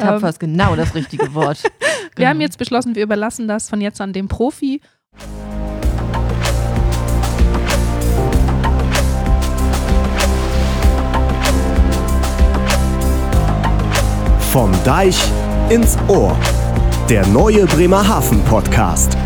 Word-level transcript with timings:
Tapfer 0.00 0.28
ist 0.28 0.40
genau 0.40 0.76
das 0.76 0.94
richtige 0.94 1.32
Wort. 1.34 1.62
Wir 1.62 1.70
Genau. 2.14 2.28
haben 2.30 2.40
jetzt 2.40 2.56
beschlossen, 2.58 2.94
wir 2.94 3.02
überlassen 3.02 3.46
das 3.46 3.68
von 3.68 3.80
jetzt 3.82 4.00
an 4.00 4.14
dem 4.14 4.26
Profi. 4.26 4.80
Vom 14.52 14.72
Deich 14.84 15.18
ins 15.68 15.96
Ohr. 16.08 16.36
Der 17.08 17.26
neue 17.26 17.66
Bremerhaven 17.66 18.42
Podcast. 18.44 19.16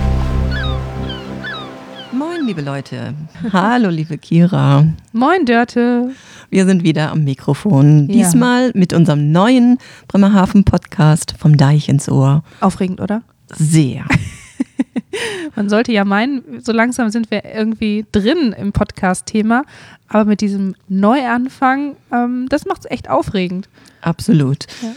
Moin, 2.13 2.45
liebe 2.47 2.61
Leute. 2.63 3.15
Hallo, 3.53 3.89
liebe 3.89 4.19
Kira. 4.19 4.85
Moin, 5.13 5.45
Dörte. 5.47 6.11
Wir 6.51 6.67
sind 6.67 6.83
wieder 6.83 7.13
am 7.13 7.23
Mikrofon. 7.23 8.09
Ja. 8.09 8.15
Diesmal 8.15 8.73
mit 8.75 8.93
unserem 8.93 9.31
neuen 9.31 9.79
Bremerhaven 10.09 10.65
Podcast 10.65 11.35
vom 11.39 11.57
Deich 11.57 11.89
ins 11.89 12.09
Ohr. 12.09 12.43
Aufregend, 12.61 13.01
oder? 13.01 13.23
Sehr. 13.55 14.05
Man 15.55 15.69
sollte 15.69 15.93
ja 15.93 16.05
meinen, 16.05 16.43
so 16.61 16.73
langsam 16.73 17.11
sind 17.11 17.31
wir 17.31 17.45
irgendwie 17.45 18.05
drin 18.11 18.53
im 18.59 18.73
Podcast-Thema, 18.73 19.63
aber 20.09 20.25
mit 20.25 20.41
diesem 20.41 20.75
Neuanfang, 20.89 21.95
ähm, 22.13 22.47
das 22.49 22.67
macht 22.67 22.85
es 22.85 22.91
echt 22.91 23.09
aufregend. 23.09 23.69
Absolut. 24.01 24.67
Ja. 24.83 24.93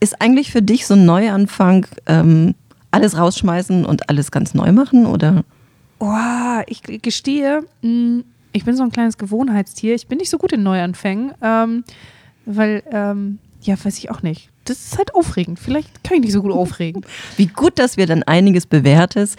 Ist 0.00 0.20
eigentlich 0.20 0.50
für 0.50 0.62
dich 0.62 0.86
so 0.86 0.94
ein 0.94 1.06
Neuanfang 1.06 1.86
ähm, 2.06 2.54
alles 2.90 3.16
rausschmeißen 3.16 3.86
und 3.86 4.10
alles 4.10 4.30
ganz 4.30 4.52
neu 4.52 4.72
machen? 4.72 5.06
Oder? 5.06 5.44
Oh, 5.98 6.60
ich 6.66 6.82
gestehe, 7.02 7.62
mh, 7.82 8.24
ich 8.52 8.64
bin 8.64 8.76
so 8.76 8.82
ein 8.82 8.90
kleines 8.90 9.18
Gewohnheitstier. 9.18 9.94
Ich 9.94 10.06
bin 10.06 10.18
nicht 10.18 10.30
so 10.30 10.38
gut 10.38 10.52
in 10.52 10.62
Neuanfängen, 10.62 11.32
ähm, 11.42 11.84
weil, 12.46 12.82
ähm, 12.90 13.38
ja, 13.62 13.76
weiß 13.82 13.98
ich 13.98 14.10
auch 14.10 14.22
nicht. 14.22 14.50
Das 14.64 14.78
ist 14.78 14.98
halt 14.98 15.14
aufregend. 15.14 15.58
Vielleicht 15.58 16.04
kann 16.04 16.16
ich 16.16 16.22
nicht 16.22 16.32
so 16.32 16.42
gut 16.42 16.52
aufregen. 16.52 17.04
Wie 17.36 17.46
gut, 17.46 17.78
dass 17.78 17.96
wir 17.96 18.06
dann 18.06 18.22
einiges 18.22 18.66
Bewährtes 18.66 19.36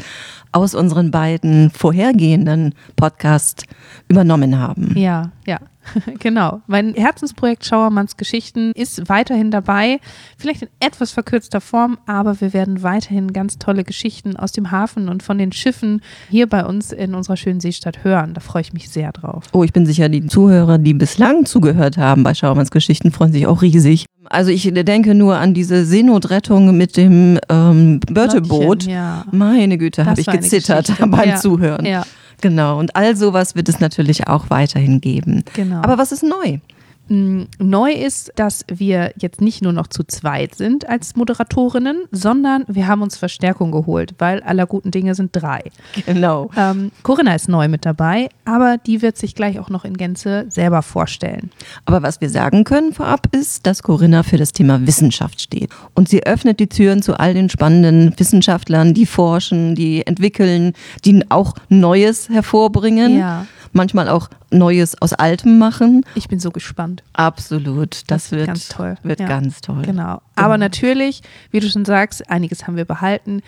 aus 0.52 0.76
unseren 0.76 1.12
beiden 1.12 1.72
vorhergehenden 1.72 2.76
Podcasts 2.96 3.64
übernommen 4.08 4.60
haben. 4.60 4.98
Ja, 4.98 5.32
ja, 5.46 5.60
genau. 6.20 6.62
Mein 6.68 6.94
Herzensprojekt 6.94 7.66
Schauermanns 7.66 8.18
Geschichten 8.18 8.72
ist 8.76 9.10
weiterhin 9.10 9.52
dabei, 9.52 10.00
vielleicht 10.38 10.64
in 10.64 10.70
etwas 10.80 11.12
verkürzter 11.12 11.62
Form, 11.62 11.98
aber 12.06 12.40
wir 12.42 12.54
werden 12.54 12.84
weiterhin 12.84 13.34
ganz 13.34 13.58
tolle 13.58 13.84
Geschichten 13.84 14.36
aus 14.36 14.52
dem 14.52 14.72
Hafen 14.72 15.10
und 15.10 15.24
von 15.24 15.38
den 15.38 15.52
Schiffen 15.52 16.02
hier 16.30 16.48
bei 16.48 16.66
uns 16.66 16.92
in 16.92 17.16
unserer 17.16 17.38
schönen 17.38 17.60
Seestadt 17.60 18.04
hören. 18.04 18.34
Da 18.34 18.42
freue 18.42 18.62
ich 18.62 18.74
mich 18.74 18.90
sehr 18.90 19.12
drauf. 19.12 19.46
Oh, 19.54 19.64
ich 19.64 19.74
bin 19.74 19.86
sicher, 19.86 20.10
die 20.10 20.26
Zuhörer, 20.28 20.78
die 20.78 20.94
bislang 20.94 21.46
zugehört 21.46 21.98
haben 21.98 22.24
bei 22.24 22.34
Schaumanns 22.34 22.72
Geschichten, 22.72 23.12
freuen 23.12 23.32
sich 23.32 23.48
auch 23.48 23.62
riesig. 23.62 24.06
Also 24.30 24.52
ich 24.52 24.72
denke 24.74 25.16
nur 25.16 25.38
an 25.38 25.54
diese 25.54 25.84
Seenotrettung 25.86 26.78
mit 26.78 26.96
dem 26.96 27.40
ähm, 27.50 28.00
Börteboot. 28.00 28.84
Ja. 28.84 29.26
Meine 29.32 29.78
Güte, 29.78 30.06
habe 30.06 30.22
ich 30.22 30.28
gezittert 30.28 30.94
beim 31.00 31.30
Ja. 31.30 31.36
Zuhören. 31.36 31.86
Ja, 31.86 32.04
Genau, 32.42 32.80
und 32.80 32.96
all 32.96 33.16
sowas 33.16 33.56
wird 33.56 33.70
es 33.70 33.80
natürlich 33.80 34.28
auch 34.28 34.50
weiterhin 34.50 35.00
geben. 35.00 35.44
genau. 35.54 35.82
Aber 35.82 35.98
was 35.98 36.12
ist 36.12 36.24
neu? 36.24 36.58
Mm, 37.08 37.44
Neu 37.60 37.92
ist, 37.92 38.32
dass 38.36 38.66
wir 38.68 39.14
jetzt 39.18 39.42
nicht 39.42 39.62
nur 39.62 39.74
noch 39.74 39.88
zu 39.88 40.04
zweit 40.04 40.56
sind 40.56 40.88
als 40.88 41.16
Moderatorinnen, 41.16 42.04
sondern 42.12 42.64
wir 42.68 42.88
haben 42.88 43.02
uns 43.02 43.18
Verstärkung 43.18 43.72
geholt, 43.72 44.16
weil 44.18 44.42
aller 44.44 44.66
guten 44.66 44.92
Dinge 44.92 45.16
sind 45.16 45.32
drei. 45.34 45.62
Genau. 46.06 46.50
Ähm, 46.58 46.92
Corinna 47.04 47.36
ist 47.36 47.50
neu 47.50 47.68
mit 47.68 47.86
dabei, 47.86 48.30
aber 48.46 48.78
die 48.78 49.02
wird 49.02 49.18
sich 49.18 49.36
gleich 49.36 49.60
auch 49.60 49.70
noch 49.70 49.86
in 49.86 49.98
Gänze 49.98 50.46
selber 50.50 50.82
vorstellen. 50.82 51.52
Aber 51.86 52.02
was 52.02 52.22
wir 52.22 52.30
sagen 52.30 52.64
können 52.64 52.94
vorab 52.94 53.28
ist, 53.36 53.66
dass 53.66 53.84
Corinna 53.84 54.24
für 54.24 54.38
das 54.38 54.52
Thema 54.52 54.86
Wissenschaft 54.88 55.42
steht. 55.42 55.70
Und 55.94 56.10
sie 56.10 56.26
öffnet 56.26 56.60
die 56.60 56.68
Türen 56.68 57.02
zu 57.02 57.20
all 57.20 57.34
den 57.34 57.50
spannenden 57.50 58.14
Wissenschaftlern, 58.18 58.94
die 58.94 59.06
forschen, 59.06 59.76
die 59.76 60.06
entwickeln, 60.06 60.74
die 61.06 61.24
auch 61.30 61.56
Neues 61.70 62.30
hervorbringen. 62.30 63.18
Ja. 63.18 63.46
Manchmal 63.74 64.10
auch 64.10 64.30
Neues 64.50 65.02
aus 65.02 65.14
Altem 65.14 65.58
machen. 65.58 66.04
Ich 66.16 66.28
bin 66.28 66.40
so 66.40 66.52
gespannt. 66.52 67.04
Absolut. 67.14 68.04
Das, 68.08 68.24
Das 68.26 68.32
wird 68.32 68.40
wird 68.42 68.48
ganz 68.48 68.68
toll. 68.70 68.96
Wird 69.04 69.20
Ja. 69.22 69.28
ganz 69.28 69.62
toll. 69.62 69.82
Genau. 69.84 70.22
Aber 70.36 70.58
natürlich, 70.58 71.22
wie 71.52 71.60
du 71.60 71.70
schon 71.70 71.86
sagst, 71.86 72.30
einiges 72.30 72.68
haben 72.68 72.76
wir 72.76 72.86
behalten. 72.86 73.42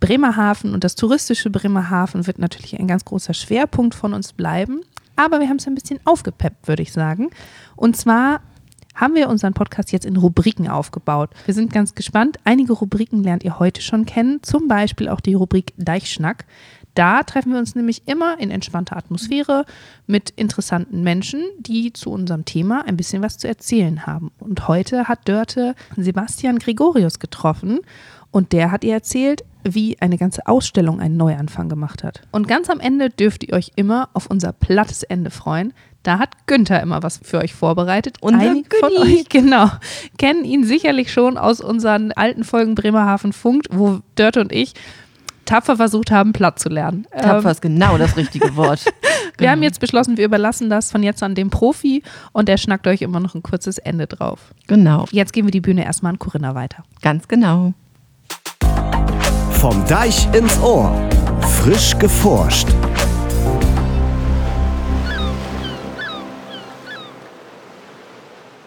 Bremerhaven 0.00 0.74
und 0.74 0.82
das 0.84 0.94
touristische 0.96 1.48
Bremerhaven 1.48 2.26
wird 2.26 2.38
natürlich 2.38 2.78
ein 2.78 2.88
ganz 2.88 3.04
großer 3.04 3.34
Schwerpunkt 3.34 3.94
von 3.94 4.14
uns 4.14 4.32
bleiben. 4.32 4.80
Aber 5.16 5.40
wir 5.40 5.48
haben 5.48 5.56
es 5.58 5.66
ein 5.66 5.74
bisschen 5.74 6.00
aufgepeppt, 6.04 6.66
würde 6.68 6.82
ich 6.82 6.92
sagen. 6.92 7.30
Und 7.76 7.96
zwar 7.96 8.40
haben 8.94 9.14
wir 9.14 9.28
unseren 9.28 9.54
Podcast 9.54 9.92
jetzt 9.92 10.04
in 10.04 10.16
Rubriken 10.16 10.68
aufgebaut. 10.68 11.30
Wir 11.46 11.54
sind 11.54 11.72
ganz 11.72 11.94
gespannt. 11.94 12.38
Einige 12.44 12.72
Rubriken 12.74 13.22
lernt 13.22 13.42
ihr 13.44 13.58
heute 13.58 13.80
schon 13.80 14.04
kennen, 14.04 14.42
zum 14.42 14.68
Beispiel 14.68 15.08
auch 15.08 15.20
die 15.20 15.34
Rubrik 15.34 15.72
Deichschnack. 15.78 16.44
Da 16.94 17.22
treffen 17.22 17.52
wir 17.52 17.58
uns 17.58 17.74
nämlich 17.74 18.02
immer 18.06 18.38
in 18.38 18.50
entspannter 18.50 18.96
Atmosphäre 18.96 19.64
mit 20.06 20.30
interessanten 20.30 21.02
Menschen, 21.02 21.42
die 21.58 21.92
zu 21.92 22.10
unserem 22.10 22.44
Thema 22.44 22.84
ein 22.86 22.96
bisschen 22.96 23.22
was 23.22 23.38
zu 23.38 23.48
erzählen 23.48 24.06
haben. 24.06 24.30
Und 24.38 24.68
heute 24.68 25.08
hat 25.08 25.26
Dörte 25.26 25.74
Sebastian 25.96 26.58
Gregorius 26.58 27.18
getroffen 27.18 27.80
und 28.30 28.52
der 28.52 28.70
hat 28.70 28.84
ihr 28.84 28.94
erzählt, 28.94 29.44
wie 29.64 30.00
eine 30.00 30.18
ganze 30.18 30.46
Ausstellung 30.46 31.00
einen 31.00 31.16
Neuanfang 31.16 31.68
gemacht 31.68 32.02
hat. 32.02 32.22
Und 32.32 32.48
ganz 32.48 32.68
am 32.68 32.80
Ende 32.80 33.10
dürft 33.10 33.44
ihr 33.44 33.54
euch 33.54 33.70
immer 33.76 34.08
auf 34.12 34.26
unser 34.26 34.52
plattes 34.52 35.02
Ende 35.02 35.30
freuen. 35.30 35.72
Da 36.02 36.18
hat 36.18 36.46
Günther 36.46 36.82
immer 36.82 37.02
was 37.02 37.20
für 37.22 37.38
euch 37.38 37.54
vorbereitet. 37.54 38.16
Unser 38.20 38.50
Einige 38.50 38.76
von 38.76 38.90
euch, 38.98 39.28
genau, 39.28 39.70
kennen 40.18 40.44
ihn 40.44 40.64
sicherlich 40.64 41.12
schon 41.12 41.38
aus 41.38 41.60
unseren 41.60 42.10
alten 42.12 42.42
Folgen 42.42 42.74
Bremerhaven 42.74 43.32
Funkt, 43.32 43.68
wo 43.70 44.00
Dörte 44.16 44.40
und 44.40 44.50
ich 44.50 44.74
tapfer 45.44 45.76
versucht 45.76 46.10
haben, 46.10 46.32
platt 46.32 46.58
zu 46.58 46.68
lernen. 46.68 47.06
Tapfer 47.10 47.44
Ähm, 47.44 47.50
ist 47.50 47.62
genau 47.62 47.98
das 47.98 48.16
richtige 48.16 48.56
Wort. 48.56 48.84
wir 49.38 49.50
haben 49.50 49.62
jetzt 49.62 49.80
beschlossen, 49.80 50.16
wir 50.16 50.24
überlassen 50.24 50.70
das 50.70 50.90
von 50.90 51.02
jetzt 51.02 51.22
an 51.22 51.34
dem 51.34 51.50
Profi 51.50 52.02
und 52.32 52.48
der 52.48 52.56
schnackt 52.56 52.86
euch 52.86 53.02
immer 53.02 53.20
noch 53.20 53.34
ein 53.34 53.42
kurzes 53.42 53.78
Ende 53.78 54.06
drauf. 54.06 54.52
Genau, 54.66 55.06
Jetzt 55.10 55.32
geben 55.32 55.48
wir 55.48 55.52
die 55.52 55.60
Bühne 55.60 55.84
erstmal 55.84 56.12
an 56.12 56.18
Corinna 56.18 56.54
weiter. 56.54 56.84
ganz 57.00 57.28
genau. 57.28 57.74
Vom 59.50 59.84
Deich 59.86 60.26
ins 60.34 60.58
Ohr. 60.60 60.92
Frisch 61.62 61.96
geforscht. 61.98 62.66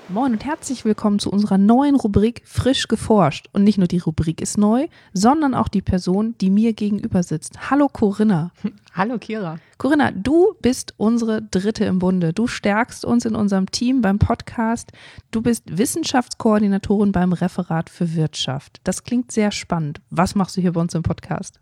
Moin 0.07 0.33
und 0.33 0.45
herzlich 0.45 0.85
willkommen 0.85 1.17
zu 1.17 1.31
unserer 1.31 1.57
neuen 1.57 1.95
Rubrik 1.95 2.43
Frisch 2.45 2.87
geforscht. 2.87 3.49
Und 3.53 3.63
nicht 3.63 3.79
nur 3.79 3.87
die 3.87 3.97
Rubrik 3.97 4.39
ist 4.39 4.55
neu, 4.55 4.87
sondern 5.13 5.55
auch 5.55 5.67
die 5.67 5.81
Person, 5.81 6.35
die 6.39 6.51
mir 6.51 6.73
gegenüber 6.73 7.23
sitzt. 7.23 7.71
Hallo 7.71 7.89
Corinna. 7.89 8.51
Hallo 8.93 9.17
Kira. 9.17 9.57
Corinna, 9.79 10.11
du 10.11 10.53
bist 10.61 10.93
unsere 10.97 11.41
Dritte 11.41 11.85
im 11.85 11.97
Bunde. 11.97 12.33
Du 12.33 12.45
stärkst 12.45 13.03
uns 13.03 13.25
in 13.25 13.33
unserem 13.33 13.71
Team 13.71 14.01
beim 14.01 14.19
Podcast. 14.19 14.91
Du 15.31 15.41
bist 15.41 15.75
Wissenschaftskoordinatorin 15.75 17.11
beim 17.11 17.33
Referat 17.33 17.89
für 17.89 18.13
Wirtschaft. 18.13 18.81
Das 18.83 19.03
klingt 19.03 19.31
sehr 19.31 19.49
spannend. 19.49 20.01
Was 20.11 20.35
machst 20.35 20.55
du 20.55 20.61
hier 20.61 20.73
bei 20.73 20.81
uns 20.81 20.93
im 20.93 21.01
Podcast? 21.01 21.59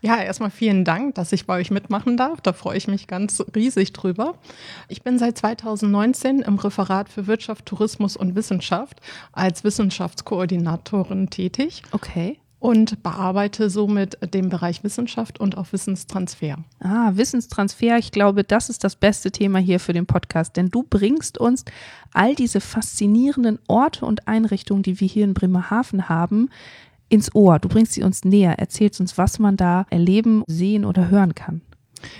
Ja, 0.00 0.20
erstmal 0.20 0.50
vielen 0.50 0.84
Dank, 0.84 1.14
dass 1.14 1.32
ich 1.32 1.46
bei 1.46 1.58
euch 1.60 1.70
mitmachen 1.70 2.16
darf. 2.16 2.40
Da 2.40 2.52
freue 2.52 2.76
ich 2.76 2.88
mich 2.88 3.06
ganz 3.06 3.42
riesig 3.54 3.92
drüber. 3.92 4.34
Ich 4.88 5.02
bin 5.02 5.18
seit 5.18 5.38
2019 5.38 6.40
im 6.40 6.58
Referat 6.58 7.08
für 7.08 7.26
Wirtschaft, 7.26 7.66
Tourismus 7.66 8.16
und 8.16 8.34
Wissenschaft 8.34 9.00
als 9.32 9.64
Wissenschaftskoordinatorin 9.64 11.30
tätig 11.30 11.82
Okay. 11.92 12.38
und 12.58 13.02
bearbeite 13.02 13.70
somit 13.70 14.18
den 14.34 14.48
Bereich 14.48 14.84
Wissenschaft 14.84 15.40
und 15.40 15.56
auch 15.56 15.72
Wissenstransfer. 15.72 16.56
Ah, 16.80 17.10
Wissenstransfer, 17.14 17.98
ich 17.98 18.12
glaube, 18.12 18.44
das 18.44 18.68
ist 18.68 18.84
das 18.84 18.96
beste 18.96 19.30
Thema 19.32 19.58
hier 19.58 19.80
für 19.80 19.92
den 19.92 20.06
Podcast, 20.06 20.56
denn 20.56 20.70
du 20.70 20.82
bringst 20.88 21.38
uns 21.38 21.64
all 22.12 22.34
diese 22.34 22.60
faszinierenden 22.60 23.58
Orte 23.68 24.04
und 24.06 24.28
Einrichtungen, 24.28 24.82
die 24.82 25.00
wir 25.00 25.08
hier 25.08 25.24
in 25.24 25.34
Bremerhaven 25.34 26.08
haben, 26.08 26.50
ins 27.12 27.34
Ohr. 27.34 27.58
Du 27.58 27.68
bringst 27.68 27.92
sie 27.92 28.02
uns 28.02 28.24
näher, 28.24 28.58
erzählst 28.58 29.00
uns, 29.00 29.18
was 29.18 29.38
man 29.38 29.56
da 29.56 29.84
erleben, 29.90 30.42
sehen 30.46 30.84
oder 30.84 31.10
hören 31.10 31.34
kann. 31.34 31.60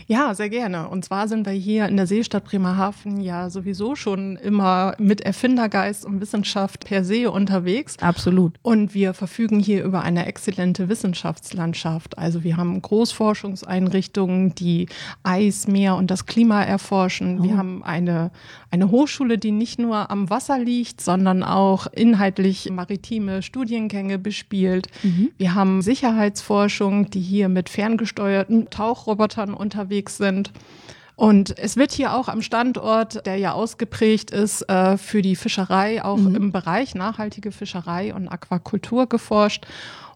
Ja, 0.06 0.34
sehr 0.34 0.50
gerne. 0.50 0.88
Und 0.88 1.04
zwar 1.04 1.28
sind 1.28 1.46
wir 1.46 1.52
hier 1.52 1.86
in 1.86 1.96
der 1.96 2.06
Seestadt 2.06 2.44
Bremerhaven 2.44 3.20
ja 3.20 3.50
sowieso 3.50 3.94
schon 3.94 4.36
immer 4.36 4.94
mit 4.98 5.20
Erfindergeist 5.20 6.04
und 6.04 6.20
Wissenschaft 6.20 6.84
per 6.84 7.04
se 7.04 7.30
unterwegs. 7.30 7.98
Absolut. 8.00 8.54
Und 8.62 8.94
wir 8.94 9.14
verfügen 9.14 9.60
hier 9.60 9.84
über 9.84 10.02
eine 10.02 10.26
exzellente 10.26 10.88
Wissenschaftslandschaft. 10.88 12.18
Also 12.18 12.44
wir 12.44 12.56
haben 12.56 12.80
Großforschungseinrichtungen, 12.80 14.54
die 14.54 14.86
Eis, 15.22 15.66
Meer 15.66 15.96
und 15.96 16.10
das 16.10 16.26
Klima 16.26 16.62
erforschen. 16.62 17.42
Wir 17.42 17.56
haben 17.56 17.82
eine, 17.82 18.30
eine 18.70 18.90
Hochschule, 18.90 19.38
die 19.38 19.52
nicht 19.52 19.78
nur 19.78 20.10
am 20.10 20.30
Wasser 20.30 20.58
liegt, 20.58 21.00
sondern 21.00 21.42
auch 21.42 21.86
inhaltlich 21.86 22.70
maritime 22.70 23.42
Studiengänge 23.42 24.18
bespielt. 24.18 24.88
Wir 25.38 25.54
haben 25.54 25.82
Sicherheitsforschung, 25.82 27.10
die 27.10 27.20
hier 27.20 27.48
mit 27.48 27.68
ferngesteuerten 27.68 28.70
Tauchrobotern 28.70 29.54
unterwegs 29.76 30.16
sind. 30.18 30.52
Und 31.14 31.56
es 31.58 31.76
wird 31.76 31.92
hier 31.92 32.14
auch 32.14 32.28
am 32.28 32.42
Standort, 32.42 33.26
der 33.26 33.36
ja 33.36 33.52
ausgeprägt 33.52 34.30
ist, 34.30 34.62
äh, 34.68 34.96
für 34.96 35.22
die 35.22 35.36
Fischerei, 35.36 36.02
auch 36.04 36.16
Mhm. 36.16 36.34
im 36.34 36.52
Bereich 36.52 36.94
nachhaltige 36.94 37.52
Fischerei 37.52 38.14
und 38.14 38.28
Aquakultur 38.28 39.06
geforscht. 39.08 39.66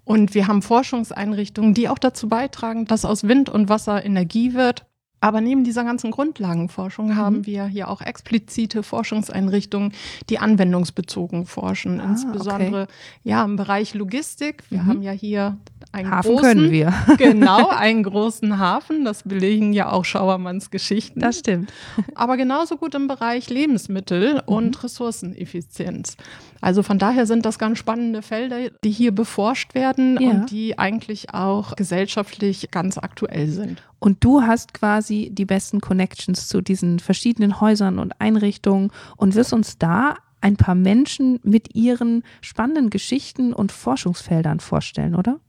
Und 0.04 0.34
wir 0.34 0.46
haben 0.46 0.62
Forschungseinrichtungen, 0.62 1.74
die 1.74 1.88
auch 1.88 1.98
dazu 1.98 2.28
beitragen, 2.28 2.86
dass 2.86 3.04
aus 3.04 3.24
Wind 3.24 3.48
und 3.48 3.68
Wasser 3.68 4.04
Energie 4.04 4.54
wird. 4.54 4.84
Aber 5.20 5.40
neben 5.40 5.64
dieser 5.64 5.82
ganzen 5.84 6.10
Grundlagenforschung 6.10 7.16
haben 7.16 7.38
Mhm. 7.38 7.46
wir 7.46 7.64
hier 7.66 7.88
auch 7.88 8.00
explizite 8.02 8.82
Forschungseinrichtungen, 8.82 9.92
die 10.28 10.38
anwendungsbezogen 10.38 11.46
forschen, 11.46 12.00
Ah, 12.00 12.04
insbesondere 12.04 12.86
ja 13.24 13.44
im 13.44 13.56
Bereich 13.56 13.94
Logistik. 13.94 14.64
Wir 14.70 14.82
Mhm. 14.82 14.86
haben 14.86 15.02
ja 15.02 15.12
hier 15.12 15.56
einen 15.92 16.10
Hafen 16.10 16.30
großen, 16.32 16.42
können 16.42 16.70
wir. 16.70 16.92
genau 17.18 17.68
einen 17.68 18.02
großen 18.02 18.58
Hafen. 18.58 19.04
Das 19.04 19.22
belegen 19.22 19.72
ja 19.72 19.90
auch 19.90 20.04
Schauermanns 20.04 20.70
Geschichten. 20.70 21.20
Das 21.20 21.38
stimmt. 21.38 21.72
aber 22.14 22.36
genauso 22.36 22.76
gut 22.76 22.94
im 22.94 23.06
Bereich 23.08 23.48
Lebensmittel 23.50 24.42
und 24.46 24.82
Ressourceneffizienz. 24.82 26.16
Also 26.60 26.82
von 26.82 26.98
daher 26.98 27.26
sind 27.26 27.44
das 27.46 27.58
ganz 27.58 27.78
spannende 27.78 28.22
Felder, 28.22 28.70
die 28.82 28.90
hier 28.90 29.12
beforscht 29.14 29.74
werden 29.74 30.18
Ja. 30.20 30.30
und 30.30 30.50
die 30.50 30.78
eigentlich 30.78 31.32
auch 31.34 31.76
gesellschaftlich 31.76 32.70
ganz 32.70 32.98
aktuell 32.98 33.48
sind. 33.48 33.82
Und 33.98 34.22
du 34.24 34.42
hast 34.42 34.74
quasi 34.74 35.30
die 35.32 35.44
besten 35.44 35.80
Connections 35.80 36.48
zu 36.48 36.60
diesen 36.60 36.98
verschiedenen 36.98 37.60
Häusern 37.60 37.98
und 37.98 38.20
Einrichtungen 38.20 38.90
und 39.16 39.34
wirst 39.34 39.52
uns 39.52 39.78
da 39.78 40.14
ein 40.40 40.56
paar 40.56 40.74
Menschen 40.74 41.40
mit 41.42 41.74
ihren 41.74 42.22
spannenden 42.40 42.90
Geschichten 42.90 43.52
und 43.52 43.72
Forschungsfeldern 43.72 44.60
vorstellen, 44.60 45.14
oder? 45.14 45.40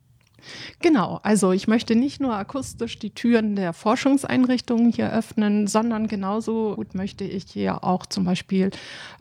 Genau, 0.80 1.20
also 1.22 1.52
ich 1.52 1.68
möchte 1.68 1.96
nicht 1.96 2.20
nur 2.20 2.34
akustisch 2.34 2.98
die 2.98 3.10
Türen 3.10 3.56
der 3.56 3.72
Forschungseinrichtungen 3.72 4.92
hier 4.92 5.12
öffnen, 5.12 5.66
sondern 5.66 6.06
genauso 6.06 6.74
gut 6.76 6.94
möchte 6.94 7.24
ich 7.24 7.44
hier 7.48 7.84
auch 7.84 8.06
zum 8.06 8.24
Beispiel 8.24 8.70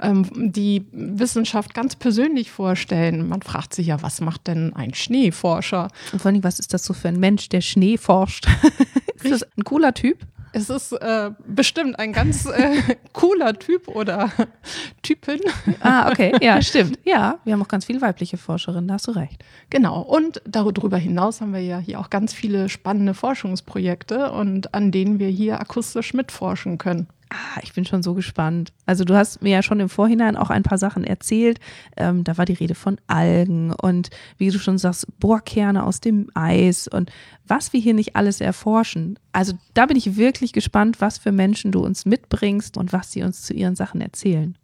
ähm, 0.02 0.25
die 0.52 0.86
Wissenschaft 0.92 1.74
ganz 1.74 1.96
persönlich 1.96 2.52
vorstellen. 2.52 3.28
Man 3.28 3.42
fragt 3.42 3.74
sich 3.74 3.88
ja, 3.88 4.02
was 4.02 4.22
macht 4.22 4.48
denn 4.48 4.74
ein 4.75 4.94
Schneeforscher? 4.94 5.90
Und 6.12 6.22
vor 6.22 6.31
allem, 6.31 6.44
was 6.44 6.60
ist 6.60 6.74
das 6.74 6.84
so 6.84 6.94
für 6.94 7.08
ein 7.08 7.20
Mensch, 7.20 7.50
der 7.50 7.62
Schnee 7.62 7.98
forscht? 7.98 8.48
ist 9.16 9.31
das 9.31 9.44
ein 9.58 9.63
cooler 9.63 9.94
Typ? 9.94 10.20
Es 10.57 10.71
ist 10.71 10.92
äh, 10.92 11.31
bestimmt 11.45 12.00
ein 12.00 12.13
ganz 12.13 12.45
äh, 12.48 12.95
cooler 13.13 13.54
Typ 13.54 13.88
oder 13.88 14.31
Typin. 15.04 15.39
Ah, 15.81 16.09
okay. 16.09 16.33
Ja, 16.42 16.62
stimmt. 16.63 16.98
Ja, 17.04 17.38
wir 17.44 17.54
haben 17.54 17.62
auch 17.62 17.68
ganz 17.68 17.86
viele 17.86 18.01
weibliche 18.01 18.38
Forscherinnen, 18.38 18.88
da 18.88 18.95
hast 18.95 19.07
du 19.07 19.12
recht. 19.12 19.44
Genau. 19.69 20.01
Und 20.01 20.42
darüber 20.45 20.98
hinaus 20.98 21.42
haben 21.42 21.54
wir 21.54 21.62
ja 21.62 21.77
hier 21.77 22.00
auch 22.00 22.09
ganz 22.09 22.33
viele 22.33 22.69
spannende 22.69 23.13
Forschungsprojekte 23.13 24.31
und 24.31 24.74
an 24.74 24.92
denen 24.92 25.19
wir 25.19 25.30
hier 25.30 25.62
akustisch 25.62 26.15
mitforschen 26.15 26.80
können. 26.80 27.07
Ah, 27.29 27.59
ich 27.62 27.74
bin 27.74 27.83
schon 27.83 28.03
so 28.03 28.13
gespannt. 28.13 28.71
Also 28.85 29.03
du 29.03 29.13
hast 29.13 29.41
mir 29.41 29.50
ja 29.50 29.62
schon 29.62 29.81
im 29.81 29.89
Vorhinein 29.89 30.38
auch 30.38 30.50
ein 30.50 30.63
paar 30.63 30.77
Sachen 30.77 31.03
erzählt. 31.03 31.59
Ähm, 31.97 32.24
da 32.24 32.38
war 32.38 32.45
die 32.45 32.53
Rede 32.53 32.75
von 32.75 32.97
Algen 33.07 33.74
und 33.74 34.09
wie 34.38 34.50
du 34.50 34.59
schon 34.59 34.77
sagst, 34.77 35.07
Bohrkerne 35.19 35.83
aus 35.83 36.00
dem 36.00 36.29
Eis 36.35 36.88
und 36.88 37.12
was 37.45 37.74
wir 37.74 37.81
hier 37.81 37.94
nicht 37.94 38.15
alles 38.15 38.39
erforschen. 38.39 39.19
Also 39.33 39.53
da 39.74 39.85
bin 39.85 39.97
ich 39.97 40.15
wirklich 40.15 40.53
gespannt, 40.53 41.01
was 41.01 41.18
für 41.18 41.33
Menschen 41.33 41.71
du 41.74 41.81
uns 41.81 42.06
mitbringst 42.06 42.77
und 42.77 42.94
was 42.94 43.12
sie 43.12 43.24
uns 43.24 43.41
zu 43.41 43.53
ihren 43.53 43.75
Sachen 43.75 44.00
erzählen. 44.00 44.57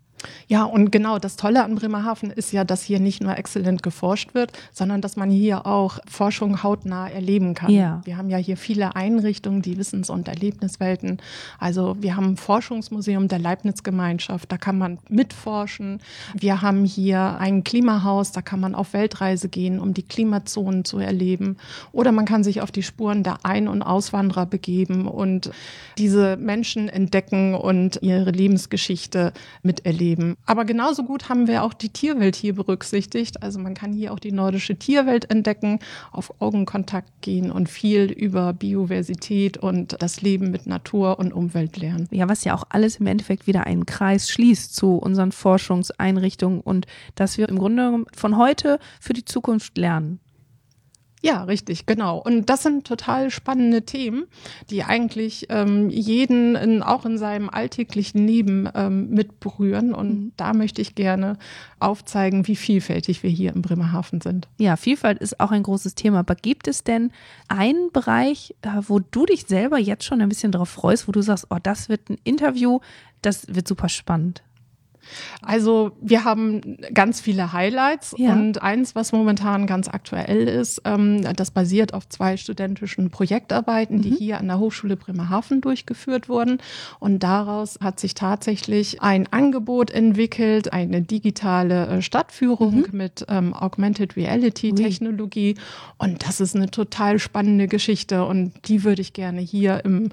Ja, 0.48 0.64
und 0.64 0.92
genau 0.92 1.20
das 1.20 1.36
Tolle 1.36 1.64
an 1.64 1.76
Bremerhaven 1.76 2.32
ist 2.32 2.52
ja, 2.52 2.64
dass 2.64 2.84
hier 2.84 3.00
nicht 3.00 3.22
nur 3.22 3.38
exzellent 3.38 3.84
geforscht 3.84 4.34
wird, 4.34 4.52
sondern 4.72 5.02
dass 5.02 5.16
man 5.16 5.30
hier 5.30 5.66
auch 5.66 6.00
Forschung 6.10 6.64
hautnah 6.64 7.10
erleben 7.10 7.54
kann. 7.54 7.72
Ja. 7.72 8.02
Wir 8.06 8.18
haben 8.18 8.30
ja 8.30 8.38
hier 8.38 8.58
viele 8.58 8.96
Einrichtungen, 8.96 9.62
die 9.62 9.78
Wissens- 9.78 10.10
und 10.10 10.28
Erlebniswelten. 10.28 11.18
Also 11.60 11.96
wir 12.00 12.16
haben 12.16 12.32
ein 12.32 12.38
Forschungsmuseum 12.38 13.28
der 13.28 13.40
Leibniz-Gemeinschaft, 13.40 14.52
da 14.52 14.58
kann 14.58 14.78
man 14.78 15.00
mitforschen. 15.10 16.00
Wir 16.34 16.62
haben 16.62 16.86
hier 16.86 17.38
ein 17.40 17.64
Klimahaus, 17.64 18.32
da 18.32 18.42
kann 18.42 18.60
man 18.60 18.76
auf 18.76 18.94
Weltreise 18.94 19.50
gehen, 19.50 19.80
um 19.80 19.94
die 19.94 20.04
Klimazonen 20.04 20.86
zu 20.86 21.00
erleben. 21.00 21.58
Oder 21.92 22.12
man 22.12 22.26
kann 22.26 22.44
sich 22.44 22.62
auf 22.62 22.72
die 22.72 22.84
Spuren 22.84 23.24
der 23.24 23.38
Ein- 23.44 23.68
und 23.68 23.82
Auswanderer 23.82 24.46
begeben 24.46 25.08
und 25.08 25.52
diese 25.98 26.38
Menschen 26.38 26.90
entdecken 26.90 27.56
und 27.56 28.00
ihre 28.02 28.32
Lebensgeschichte 28.32 29.34
miterleben. 29.62 30.13
Aber 30.46 30.66
genauso 30.66 31.04
gut 31.04 31.30
haben 31.30 31.48
wir 31.48 31.64
auch 31.64 31.74
die 31.74 31.90
Tierwelt 31.90 32.36
hier 32.36 32.56
berücksichtigt. 32.56 33.44
Also 33.44 33.60
man 33.60 33.74
kann 33.74 33.94
hier 33.94 34.14
auch 34.14 34.20
die 34.20 34.32
nordische 34.32 34.76
Tierwelt 34.76 35.30
entdecken, 35.30 35.80
auf 36.12 36.42
Augenkontakt 36.42 37.22
gehen 37.22 37.52
und 37.52 37.70
viel 37.70 38.12
über 38.12 38.54
Biodiversität 38.54 39.58
und 39.58 39.96
das 40.02 40.22
Leben 40.22 40.52
mit 40.52 40.68
Natur 40.68 41.20
und 41.20 41.34
Umwelt 41.34 41.78
lernen. 41.78 42.08
Ja, 42.12 42.30
was 42.30 42.44
ja 42.44 42.56
auch 42.56 42.66
alles 42.70 42.98
im 42.98 43.08
Endeffekt 43.08 43.48
wieder 43.48 43.66
einen 43.66 43.86
Kreis 43.86 44.30
schließt 44.30 44.76
zu 44.76 44.98
unseren 44.98 45.32
Forschungseinrichtungen 45.32 46.62
und 46.62 46.86
dass 47.16 47.38
wir 47.38 47.50
im 47.50 47.58
Grunde 47.58 48.06
von 48.16 48.38
heute 48.38 48.80
für 49.00 49.14
die 49.14 49.26
Zukunft 49.26 49.78
lernen. 49.78 50.20
Ja, 51.26 51.44
richtig, 51.46 51.86
genau. 51.86 52.18
Und 52.18 52.50
das 52.50 52.64
sind 52.64 52.86
total 52.86 53.32
spannende 53.32 53.84
Themen, 53.84 54.26
die 54.70 54.84
eigentlich 54.84 55.46
ähm, 55.48 55.90
jeden 55.90 56.56
in, 56.56 56.84
auch 56.84 57.06
in 57.06 57.18
seinem 57.18 57.50
alltäglichen 57.50 58.28
Leben 58.28 58.68
ähm, 58.76 59.10
mit 59.10 59.40
berühren. 59.40 59.94
Und 59.94 60.10
Mhm. 60.10 60.32
da 60.36 60.54
möchte 60.54 60.82
ich 60.82 60.96
gerne 60.96 61.38
aufzeigen, 61.80 62.46
wie 62.48 62.58
vielfältig 62.58 63.24
wir 63.24 63.30
hier 63.30 63.56
in 63.56 63.62
Bremerhaven 63.62 64.20
sind. 64.20 64.50
Ja, 64.58 64.76
Vielfalt 64.76 65.20
ist 65.20 65.40
auch 65.40 65.52
ein 65.52 65.64
großes 65.64 65.96
Thema. 65.96 66.20
Aber 66.20 66.36
gibt 66.36 66.68
es 66.68 66.84
denn 66.84 67.12
einen 67.48 67.90
Bereich, 67.94 68.54
äh, 68.62 68.82
wo 68.88 69.00
du 69.00 69.26
dich 69.26 69.46
selber 69.48 69.78
jetzt 69.80 70.04
schon 70.04 70.20
ein 70.22 70.28
bisschen 70.28 70.52
darauf 70.52 70.70
freust, 70.70 71.08
wo 71.08 71.14
du 71.14 71.22
sagst, 71.22 71.48
oh, 71.52 71.58
das 71.64 71.88
wird 71.88 72.10
ein 72.10 72.18
Interview, 72.26 72.80
das 73.22 73.48
wird 73.48 73.70
super 73.70 73.88
spannend? 73.88 74.44
Also 75.42 75.92
wir 76.02 76.24
haben 76.24 76.78
ganz 76.94 77.22
viele 77.22 77.54
Highlights 77.54 78.16
Ja. 78.18 78.34
und 78.34 78.62
eins, 78.62 78.96
was 78.96 79.12
momentan 79.12 79.68
ganz 79.68 79.88
aktuell 79.88 80.48
ist, 80.48 80.82
ähm, 80.86 81.22
das 81.36 81.52
basiert 81.52 81.94
auf 81.94 82.08
zwei 82.10 82.38
studentischen 82.38 83.10
Projektarbeiten, 83.10 84.02
die 84.02 84.12
Mhm. 84.12 84.16
hier 84.16 84.38
an 84.40 84.48
der 84.48 84.60
Hochschule 84.60 84.96
Bremerhaven 84.96 85.62
durchgeführt 85.62 86.30
wurden. 86.30 86.58
Und 87.00 87.24
daraus 87.24 87.78
hat 87.82 88.00
sich 88.00 88.14
tatsächlich 88.16 89.02
ein 89.02 89.28
Angebot 89.32 89.92
entwickelt, 89.92 90.72
eine 90.74 91.02
digitale 91.02 91.88
äh, 91.88 92.02
Stadtführung 92.02 92.86
mit 92.92 93.26
ähm, 93.30 93.54
Augmented 93.54 94.16
Reality 94.16 94.72
Mhm. 94.72 94.76
Technologie. 94.78 95.56
Und 95.98 96.26
das 96.28 96.40
ist 96.42 96.56
eine 96.56 96.70
total 96.72 97.20
spannende 97.20 97.68
Geschichte 97.68 98.26
und 98.26 98.54
die 98.68 98.84
würde 98.84 99.02
ich 99.02 99.14
gerne 99.14 99.42
hier 99.42 99.84
im 99.86 100.10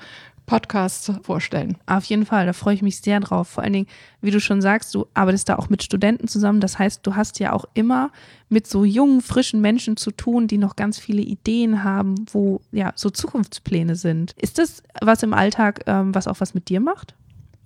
Podcast 0.50 1.12
vorstellen. 1.23 1.79
Auf 1.87 2.02
jeden 2.06 2.26
Fall, 2.26 2.44
da 2.44 2.52
freue 2.52 2.75
ich 2.75 2.82
mich 2.82 3.00
sehr 3.00 3.20
drauf. 3.20 3.47
Vor 3.47 3.62
allen 3.62 3.73
Dingen, 3.73 3.87
wie 4.20 4.32
du 4.32 4.41
schon 4.41 4.61
sagst, 4.61 4.93
du 4.97 5.06
arbeitest 5.14 5.49
da 5.49 5.55
auch 5.55 5.69
mit 5.69 5.85
Studenten 5.85 6.26
zusammen. 6.26 6.58
Das 6.58 6.76
heißt, 6.76 7.06
du 7.06 7.14
hast 7.14 7.38
ja 7.38 7.52
auch 7.52 7.67
immer 7.75 8.11
mit 8.49 8.67
so 8.67 8.85
jungen, 8.85 9.20
frischen 9.20 9.61
Menschen 9.61 9.97
zu 9.97 10.11
tun, 10.11 10.49
die 10.49 10.58
noch 10.58 10.75
ganz 10.75 10.99
viele 10.99 11.23
Ideen 11.23 11.85
haben, 11.85 12.16
wo 12.33 12.61
ja 12.73 12.90
so 12.97 13.11
Zukunftspläne 13.11 13.95
sind. 13.95 14.33
Ist 14.38 14.59
das 14.59 14.83
was 15.00 15.23
im 15.23 15.35
Alltag, 15.35 15.85
ähm, 15.87 16.12
was 16.16 16.26
auch 16.26 16.40
was 16.40 16.52
mit 16.52 16.69
dir 16.69 16.80
macht? 16.80 17.14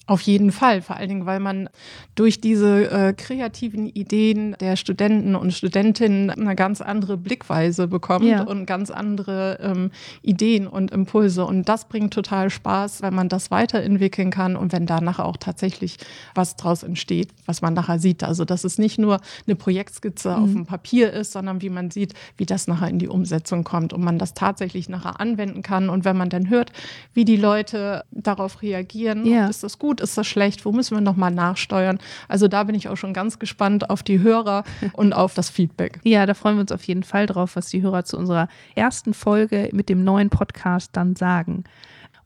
Auf 0.07 0.21
jeden 0.21 0.53
Fall, 0.53 0.83
vor 0.83 0.97
allen 0.97 1.09
Dingen, 1.09 1.25
weil 1.25 1.41
man 1.41 1.71
durch 2.15 2.39
diese 2.39 2.91
äh, 2.91 3.13
kreativen 3.15 3.87
Ideen 3.87 4.55
der 4.61 4.77
Studenten 4.77 5.35
und 5.35 5.53
Studentinnen 5.55 6.29
eine 6.29 6.55
ganz 6.55 6.83
andere 6.83 7.17
Blickweise 7.17 7.89
bekommt 7.89 8.27
Ja. 8.27 8.43
und 8.43 8.67
ganz 8.67 8.91
andere 8.91 9.59
ähm, 9.63 9.91
Ideen 10.21 10.67
und 10.67 10.91
Impulse. 10.91 11.47
Und 11.47 11.71
das 11.71 11.87
bringt 11.89 12.13
total 12.13 12.51
Spaß, 12.51 13.01
wenn 13.01 13.15
man 13.15 13.31
das 13.31 13.51
weiterentwickeln 13.51 14.31
kann 14.31 14.57
und 14.57 14.73
wenn 14.73 14.85
danach 14.85 15.21
auch 15.21 15.39
tatsächlich 15.39 15.97
was 16.35 16.57
draus 16.57 16.83
entsteht, 16.83 17.29
was 17.47 17.63
man 17.63 17.73
nachher 17.73 17.99
sieht. 17.99 18.23
Also, 18.25 18.45
dass 18.45 18.65
es 18.65 18.77
nicht 18.77 18.99
nur 18.99 19.21
eine 19.47 19.57
Projektskizze 19.57 20.37
auf 20.37 20.51
dem 20.53 20.67
Papier 20.67 21.15
ist, 21.15 21.33
sondern 21.33 21.63
wie 21.63 21.71
man 21.71 21.91
sieht, 21.91 22.13
wie 22.37 22.45
das 22.45 22.69
nachher 22.69 22.89
in 22.89 22.99
die 22.99 23.09
Umsetzung 23.09 23.65
kommt 23.65 23.95
und 23.95 24.05
man 24.05 24.19
das 24.19 24.35
tatsächlich 24.35 24.91
nachher 24.91 25.19
anwenden 25.19 25.63
kann. 25.63 25.89
Und 25.89 26.05
wenn 26.05 26.17
man 26.19 26.29
dann 26.29 26.51
hört, 26.51 26.73
wie 27.15 27.25
die 27.25 27.37
Leute 27.37 28.05
darauf 28.11 28.61
reagieren, 28.61 29.25
Ja. 29.25 29.49
ist 29.49 29.63
das 29.63 29.79
gut, 29.79 29.94
ist 30.01 30.17
das 30.19 30.27
schlecht, 30.27 30.65
wo 30.65 30.73
müssen 30.73 30.97
wir 30.97 31.01
nochmal 31.01 31.31
nachsteuern. 31.31 31.99
Also 32.29 32.49
da 32.49 32.65
bin 32.65 32.75
ich 32.75 32.89
auch 32.89 32.97
schon 32.97 33.13
ganz 33.13 33.39
gespannt 33.39 33.91
auf 33.91 34.03
die 34.03 34.21
Hörer 34.21 34.65
und 34.93 35.13
auf 35.13 35.35
das 35.35 35.51
Feedback. 35.51 36.01
Ja, 36.05 36.27
da 36.27 36.35
freuen 36.35 36.57
wir 36.57 36.63
uns 36.63 36.73
auf 36.73 36.85
jeden 36.85 37.03
Fall 37.03 37.27
drauf, 37.27 37.57
was 37.57 37.69
die 37.69 37.83
Hörer 37.83 38.05
zu 38.05 38.19
unserer 38.19 38.49
ersten 38.75 39.15
Folge 39.15 39.71
mit 39.73 39.89
dem 39.89 40.05
neuen 40.05 40.31
Podcast 40.31 40.91
dann 40.93 41.17
sagen. 41.17 41.65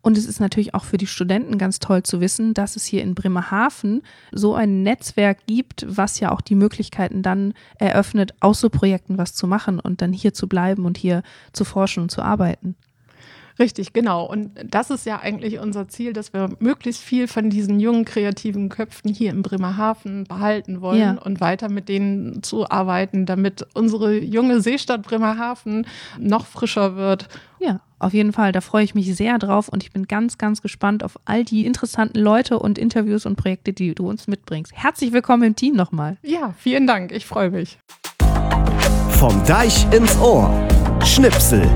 Und 0.00 0.16
es 0.16 0.26
ist 0.26 0.40
natürlich 0.40 0.75
auch 0.75 0.84
für 0.84 0.96
die 0.96 1.06
Studenten 1.06 1.58
ganz 1.58 1.80
toll 1.80 2.02
zu 2.02 2.20
wissen, 2.20 2.54
dass 2.54 2.76
es 2.76 2.84
hier 2.84 3.02
in 3.02 3.14
Bremerhaven 3.14 4.02
so 4.32 4.54
ein 4.54 4.82
Netzwerk 4.82 5.46
gibt, 5.46 5.84
was 5.88 6.20
ja 6.20 6.30
auch 6.30 6.40
die 6.40 6.54
Möglichkeiten 6.54 7.22
dann 7.22 7.52
eröffnet, 7.78 8.32
aus 8.40 8.60
so 8.60 8.70
Projekten 8.70 9.18
was 9.18 9.34
zu 9.34 9.46
machen 9.46 9.80
und 9.80 10.00
dann 10.00 10.12
hier 10.12 10.32
zu 10.32 10.48
bleiben 10.48 10.84
und 10.84 10.96
hier 10.96 11.22
zu 11.52 11.64
forschen 11.64 12.04
und 12.04 12.10
zu 12.10 12.22
arbeiten. 12.22 12.76
Richtig, 13.58 13.92
genau. 13.92 14.24
Und 14.24 14.50
das 14.64 14.90
ist 14.90 15.04
ja 15.04 15.18
eigentlich 15.20 15.58
unser 15.58 15.88
Ziel, 15.88 16.12
dass 16.12 16.32
wir 16.32 16.48
möglichst 16.60 17.02
viel 17.02 17.26
von 17.26 17.50
diesen 17.50 17.80
jungen 17.80 18.04
kreativen 18.04 18.68
Köpfen 18.68 19.12
hier 19.12 19.30
in 19.30 19.42
Bremerhaven 19.42 20.24
behalten 20.24 20.80
wollen 20.80 21.00
Ja. 21.00 21.18
und 21.22 21.40
weiter 21.40 21.68
mit 21.68 21.88
denen 21.88 22.42
zu 22.42 22.70
arbeiten, 22.70 23.26
damit 23.26 23.66
unsere 23.74 24.16
junge 24.18 24.60
Seestadt 24.60 25.02
Bremerhaven 25.02 25.86
noch 26.18 26.46
frischer 26.46 26.94
wird. 26.96 27.28
Ja, 27.58 27.80
auf 27.98 28.14
jeden 28.14 28.32
Fall. 28.32 28.52
Da 28.52 28.60
freue 28.60 28.84
ich 28.84 28.94
mich 28.94 29.14
sehr 29.16 29.38
drauf 29.38 29.68
und 29.68 29.82
ich 29.82 29.90
bin 29.92 30.06
ganz, 30.06 30.38
ganz 30.38 30.62
gespannt 30.62 31.02
auf 31.02 31.18
all 31.24 31.44
die 31.44 31.66
interessanten 31.66 32.20
Leute 32.20 32.60
und 32.60 32.78
Interviews 32.78 33.26
und 33.26 33.34
Projekte, 33.34 33.72
die 33.72 33.92
du 33.94 34.08
uns 34.08 34.28
mitbringst. 34.28 34.72
Herzlich 34.72 35.12
willkommen 35.12 35.42
im 35.42 35.56
Team 35.56 35.74
nochmal. 35.74 36.16
Ja, 36.22 36.54
vielen 36.58 36.86
Dank. 36.86 37.10
Ich 37.10 37.26
freue 37.26 37.50
mich. 37.50 37.78
Vom 39.10 39.44
Deich 39.46 39.84
ins 39.92 40.16
Ohr. 40.20 40.48
Schnipsel. 41.04 41.68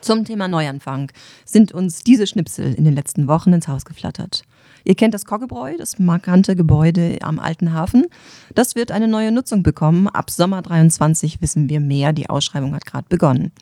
Zum 0.00 0.24
Thema 0.24 0.48
Neuanfang 0.48 1.12
sind 1.44 1.72
uns 1.72 2.02
diese 2.02 2.26
Schnipsel 2.26 2.72
in 2.72 2.84
den 2.84 2.94
letzten 2.94 3.28
Wochen 3.28 3.52
ins 3.52 3.68
Haus 3.68 3.84
geflattert. 3.84 4.42
Ihr 4.84 4.94
kennt 4.94 5.12
das 5.12 5.26
Koggebräu, 5.26 5.76
das 5.76 5.98
markante 5.98 6.56
Gebäude 6.56 7.18
am 7.20 7.38
Alten 7.38 7.74
Hafen. 7.74 8.06
Das 8.54 8.74
wird 8.74 8.92
eine 8.92 9.08
neue 9.08 9.30
Nutzung 9.30 9.62
bekommen. 9.62 10.08
Ab 10.08 10.30
Sommer 10.30 10.62
23 10.62 11.42
wissen 11.42 11.68
wir 11.68 11.80
mehr. 11.80 12.14
Die 12.14 12.30
Ausschreibung 12.30 12.74
hat 12.74 12.86
gerade 12.86 13.06
begonnen. 13.10 13.52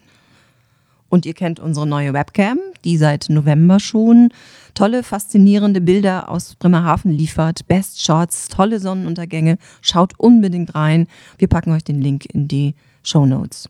Und 1.08 1.26
ihr 1.26 1.34
kennt 1.34 1.58
unsere 1.58 1.86
neue 1.86 2.12
Webcam, 2.12 2.58
die 2.84 2.98
seit 2.98 3.26
November 3.30 3.80
schon 3.80 4.28
tolle, 4.74 5.02
faszinierende 5.02 5.80
Bilder 5.80 6.28
aus 6.28 6.54
Bremerhaven 6.54 7.10
liefert. 7.10 7.66
Best 7.66 8.04
Shots, 8.04 8.46
tolle 8.48 8.78
Sonnenuntergänge. 8.78 9.58
Schaut 9.80 10.12
unbedingt 10.18 10.76
rein. 10.76 11.08
Wir 11.38 11.48
packen 11.48 11.72
euch 11.72 11.82
den 11.82 12.00
Link 12.00 12.26
in 12.26 12.46
die 12.46 12.74
Show 13.02 13.26
Notes. 13.26 13.68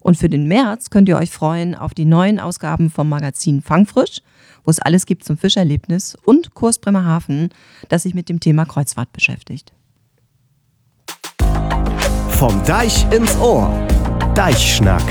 Und 0.00 0.16
für 0.16 0.28
den 0.28 0.48
März 0.48 0.90
könnt 0.90 1.08
ihr 1.08 1.18
euch 1.18 1.30
freuen 1.30 1.74
auf 1.74 1.94
die 1.94 2.06
neuen 2.06 2.40
Ausgaben 2.40 2.90
vom 2.90 3.08
Magazin 3.08 3.62
Fangfrisch, 3.62 4.22
wo 4.64 4.70
es 4.70 4.80
alles 4.80 5.06
gibt 5.06 5.24
zum 5.24 5.36
Fischerlebnis 5.36 6.16
und 6.24 6.54
Kurs 6.54 6.78
Bremerhaven, 6.78 7.50
das 7.88 8.02
sich 8.02 8.14
mit 8.14 8.28
dem 8.28 8.40
Thema 8.40 8.64
Kreuzfahrt 8.64 9.12
beschäftigt. 9.12 9.72
Vom 12.30 12.64
Deich 12.64 13.06
ins 13.12 13.36
Ohr. 13.36 13.70
Deichschnack. 14.34 15.02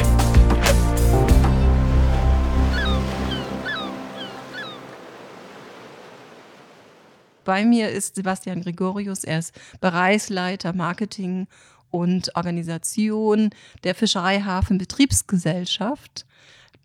Bei 7.46 7.66
mir 7.66 7.90
ist 7.90 8.16
Sebastian 8.16 8.62
Gregorius, 8.62 9.24
er 9.24 9.40
ist 9.40 9.60
Bereichsleiter 9.82 10.74
Marketing 10.74 11.48
und 11.92 12.36
Organisation 12.36 13.50
der 13.84 13.96
Fischereihafen 13.96 14.78
Betriebsgesellschaft, 14.78 16.26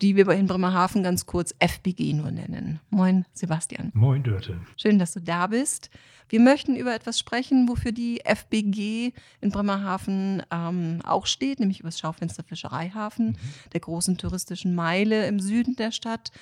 die 0.02 0.16
wir 0.16 0.28
in 0.30 0.46
Bremerhaven 0.46 1.02
ganz 1.02 1.26
kurz 1.26 1.54
FBG 1.58 2.14
nur 2.14 2.30
nennen. 2.30 2.80
Moin, 2.90 3.24
Sebastian. 3.32 3.90
Moin 3.94 4.22
Dörte. 4.22 4.60
Schön, 4.76 4.98
dass 4.98 5.12
du 5.12 5.20
da 5.20 5.46
bist. 5.46 5.90
Wir 6.28 6.40
möchten 6.40 6.74
über 6.74 6.94
etwas 6.94 7.18
sprechen, 7.18 7.68
wofür 7.68 7.92
die 7.92 8.20
FBG 8.24 9.12
in 9.40 9.50
Bremerhaven 9.50 10.42
ähm, 10.50 11.00
auch 11.04 11.26
steht, 11.26 11.60
nämlich 11.60 11.80
über 11.80 11.90
das 11.90 11.98
Schaufenster 11.98 12.42
Fischereihafen, 12.42 13.36
der 13.72 13.80
großen 13.80 14.16
touristischen 14.16 14.74
Meile 14.74 15.26
im 15.26 15.38
Süden 15.38 15.76
der 15.76 15.92
Stadt, 15.92 16.32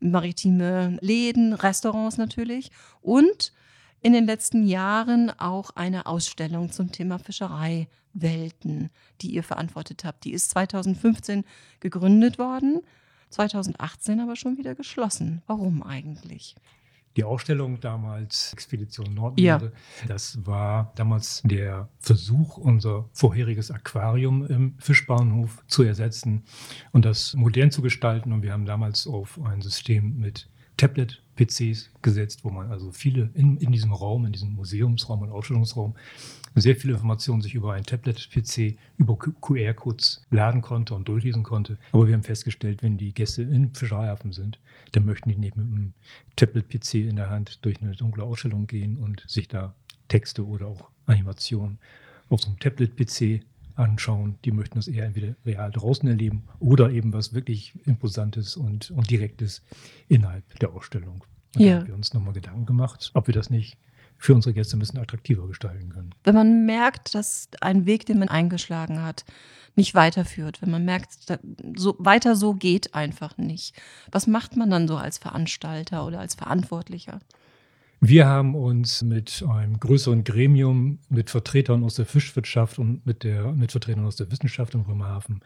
maritime 0.00 0.98
Läden, 1.00 1.52
Restaurants 1.52 2.18
natürlich 2.18 2.70
und 3.00 3.52
in 4.00 4.12
den 4.12 4.26
letzten 4.26 4.66
Jahren 4.66 5.30
auch 5.38 5.70
eine 5.70 6.06
Ausstellung 6.06 6.70
zum 6.70 6.92
Thema 6.92 7.18
Fischereiwelten, 7.18 8.90
die 9.20 9.30
ihr 9.30 9.42
verantwortet 9.42 10.04
habt. 10.04 10.24
Die 10.24 10.32
ist 10.32 10.50
2015 10.50 11.44
gegründet 11.80 12.38
worden, 12.38 12.80
2018 13.30 14.20
aber 14.20 14.36
schon 14.36 14.56
wieder 14.56 14.74
geschlossen. 14.74 15.42
Warum 15.46 15.82
eigentlich? 15.82 16.54
Die 17.16 17.24
Ausstellung 17.24 17.80
damals, 17.80 18.52
Expedition 18.52 19.06
Ja. 19.06 19.12
Nordmeere, 19.12 19.72
das 20.06 20.46
war 20.46 20.92
damals 20.94 21.42
der 21.44 21.88
Versuch, 21.98 22.58
unser 22.58 23.08
vorheriges 23.12 23.72
Aquarium 23.72 24.46
im 24.46 24.78
Fischbahnhof 24.78 25.64
zu 25.66 25.82
ersetzen 25.82 26.44
und 26.92 27.04
das 27.04 27.34
modern 27.34 27.72
zu 27.72 27.82
gestalten. 27.82 28.32
Und 28.32 28.42
wir 28.42 28.52
haben 28.52 28.66
damals 28.66 29.08
auf 29.08 29.40
ein 29.42 29.62
System 29.62 30.18
mit 30.18 30.48
Tablet-PCs 30.78 31.90
gesetzt, 32.00 32.44
wo 32.44 32.50
man 32.50 32.70
also 32.70 32.90
viele 32.92 33.30
in, 33.34 33.58
in 33.58 33.72
diesem 33.72 33.92
Raum, 33.92 34.24
in 34.24 34.32
diesem 34.32 34.54
Museumsraum 34.54 35.20
und 35.20 35.30
Ausstellungsraum, 35.30 35.94
sehr 36.54 36.76
viele 36.76 36.94
Informationen 36.94 37.42
sich 37.42 37.54
über 37.54 37.74
ein 37.74 37.84
Tablet-PC, 37.84 38.78
über 38.96 39.16
QR-Codes 39.16 40.22
laden 40.30 40.62
konnte 40.62 40.94
und 40.94 41.06
durchlesen 41.06 41.42
konnte. 41.42 41.78
Aber 41.92 42.06
wir 42.06 42.14
haben 42.14 42.22
festgestellt, 42.22 42.82
wenn 42.82 42.96
die 42.96 43.12
Gäste 43.12 43.42
in 43.42 43.74
Fischereihafen 43.74 44.32
sind, 44.32 44.58
dann 44.92 45.04
möchten 45.04 45.28
die 45.28 45.36
nicht 45.36 45.56
mit 45.56 45.66
einem 45.66 45.92
Tablet-PC 46.36 46.94
in 46.94 47.16
der 47.16 47.28
Hand 47.28 47.64
durch 47.64 47.82
eine 47.82 47.92
dunkle 47.92 48.22
Ausstellung 48.22 48.66
gehen 48.66 48.96
und 48.96 49.24
sich 49.28 49.48
da 49.48 49.74
Texte 50.08 50.46
oder 50.46 50.68
auch 50.68 50.90
Animationen 51.06 51.78
auf 52.30 52.40
so 52.40 52.48
einem 52.48 52.58
Tablet-PC 52.58 53.42
anschauen. 53.78 54.38
Die 54.44 54.52
möchten 54.52 54.76
das 54.76 54.88
eher 54.88 55.04
entweder 55.06 55.34
real 55.46 55.70
draußen 55.70 56.08
erleben 56.08 56.44
oder 56.58 56.90
eben 56.90 57.12
was 57.12 57.32
wirklich 57.32 57.74
Imposantes 57.86 58.56
und, 58.56 58.90
und 58.90 59.10
Direktes 59.10 59.62
innerhalb 60.08 60.58
der 60.60 60.70
Ausstellung. 60.72 61.24
Und 61.54 61.62
Ja. 61.62 61.74
da 61.74 61.80
haben 61.80 61.86
wir 61.88 61.94
uns 61.94 62.12
nochmal 62.14 62.34
Gedanken 62.34 62.66
gemacht, 62.66 63.10
ob 63.14 63.26
wir 63.26 63.34
das 63.34 63.50
nicht 63.50 63.78
für 64.18 64.34
unsere 64.34 64.52
Gäste 64.52 64.76
ein 64.76 64.80
bisschen 64.80 64.98
attraktiver 64.98 65.46
gestalten 65.46 65.90
können. 65.90 66.14
Wenn 66.24 66.34
man 66.34 66.66
merkt, 66.66 67.14
dass 67.14 67.48
ein 67.60 67.86
Weg, 67.86 68.04
den 68.06 68.18
man 68.18 68.28
eingeschlagen 68.28 69.02
hat, 69.02 69.24
nicht 69.76 69.94
weiterführt, 69.94 70.60
wenn 70.60 70.72
man 70.72 70.84
merkt, 70.84 71.10
so, 71.76 71.94
weiter 72.00 72.34
so 72.34 72.54
geht 72.54 72.94
einfach 72.94 73.38
nicht, 73.38 73.80
was 74.10 74.26
macht 74.26 74.56
man 74.56 74.70
dann 74.70 74.88
so 74.88 74.96
als 74.96 75.18
Veranstalter 75.18 76.04
oder 76.04 76.18
als 76.18 76.34
Verantwortlicher? 76.34 77.20
Wir 78.00 78.26
haben 78.26 78.54
uns 78.54 79.02
mit 79.02 79.44
einem 79.48 79.80
größeren 79.80 80.22
Gremium, 80.22 81.00
mit 81.08 81.30
Vertretern 81.30 81.82
aus 81.82 81.96
der 81.96 82.06
Fischwirtschaft 82.06 82.78
und 82.78 83.04
mit, 83.04 83.24
der, 83.24 83.52
mit 83.52 83.72
Vertretern 83.72 84.06
aus 84.06 84.14
der 84.14 84.30
Wissenschaft 84.30 84.74
in 84.74 84.84
Bremerhaven 84.84 85.40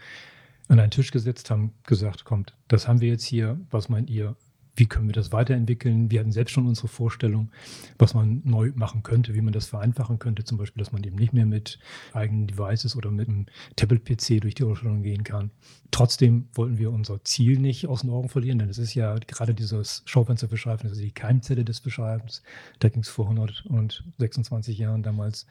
an 0.68 0.78
einen 0.78 0.90
Tisch 0.90 1.10
gesetzt, 1.10 1.50
haben 1.50 1.72
gesagt, 1.84 2.24
kommt, 2.24 2.54
das 2.68 2.88
haben 2.88 3.00
wir 3.00 3.08
jetzt 3.08 3.24
hier, 3.24 3.58
was 3.70 3.88
meint 3.88 4.10
ihr, 4.10 4.36
wie 4.74 4.86
können 4.86 5.06
wir 5.06 5.12
das 5.12 5.32
weiterentwickeln? 5.32 6.10
Wir 6.10 6.20
hatten 6.20 6.32
selbst 6.32 6.52
schon 6.52 6.66
unsere 6.66 6.88
Vorstellung, 6.88 7.50
was 7.98 8.14
man 8.14 8.40
neu 8.44 8.72
machen 8.74 9.02
könnte, 9.02 9.34
wie 9.34 9.42
man 9.42 9.52
das 9.52 9.66
vereinfachen 9.66 10.18
könnte, 10.18 10.44
zum 10.44 10.56
Beispiel, 10.56 10.82
dass 10.82 10.92
man 10.92 11.04
eben 11.04 11.16
nicht 11.16 11.32
mehr 11.32 11.46
mit 11.46 11.78
eigenen 12.12 12.46
Devices 12.46 12.96
oder 12.96 13.10
mit 13.10 13.28
einem 13.28 13.46
Tablet-PC 13.76 14.40
durch 14.40 14.54
die 14.54 14.64
Ausstellung 14.64 15.02
gehen 15.02 15.24
kann. 15.24 15.50
Trotzdem 15.90 16.48
wollten 16.54 16.78
wir 16.78 16.90
unser 16.90 17.22
Ziel 17.22 17.58
nicht 17.58 17.86
aus 17.86 18.00
den 18.00 18.10
Augen 18.10 18.30
verlieren, 18.30 18.58
denn 18.58 18.70
es 18.70 18.78
ist 18.78 18.94
ja 18.94 19.14
gerade 19.26 19.54
dieses 19.54 20.02
Schaufenster 20.06 20.48
das 20.48 20.92
ist 20.92 21.00
die 21.00 21.12
Keimzelle 21.12 21.64
des 21.64 21.80
Fischereifens. 21.80 22.42
Da 22.78 22.88
ging 22.88 23.02
es 23.02 23.10
vor 23.10 23.26
126 23.26 24.78
Jahren 24.78 25.02
damals 25.02 25.46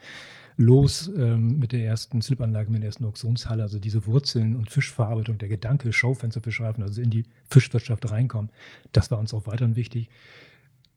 los 0.57 1.11
ähm, 1.15 1.59
mit 1.59 1.71
der 1.71 1.85
ersten 1.85 2.21
Slipanlage, 2.21 2.71
mit 2.71 2.81
der 2.81 2.87
ersten 2.87 3.05
Auktionshalle. 3.05 3.63
Also 3.63 3.79
diese 3.79 4.05
Wurzeln 4.05 4.55
und 4.55 4.69
Fischverarbeitung, 4.69 5.37
der 5.37 5.49
Gedanke, 5.49 5.93
Schaufenster 5.93 6.41
Fischereifen, 6.41 6.83
also 6.83 7.01
in 7.01 7.09
die 7.09 7.25
Fischwirtschaft 7.49 8.09
reinkommen, 8.09 8.49
das 8.91 9.10
war 9.11 9.19
uns 9.19 9.33
auch 9.33 9.47
weiterhin 9.47 9.75
wichtig. 9.75 10.09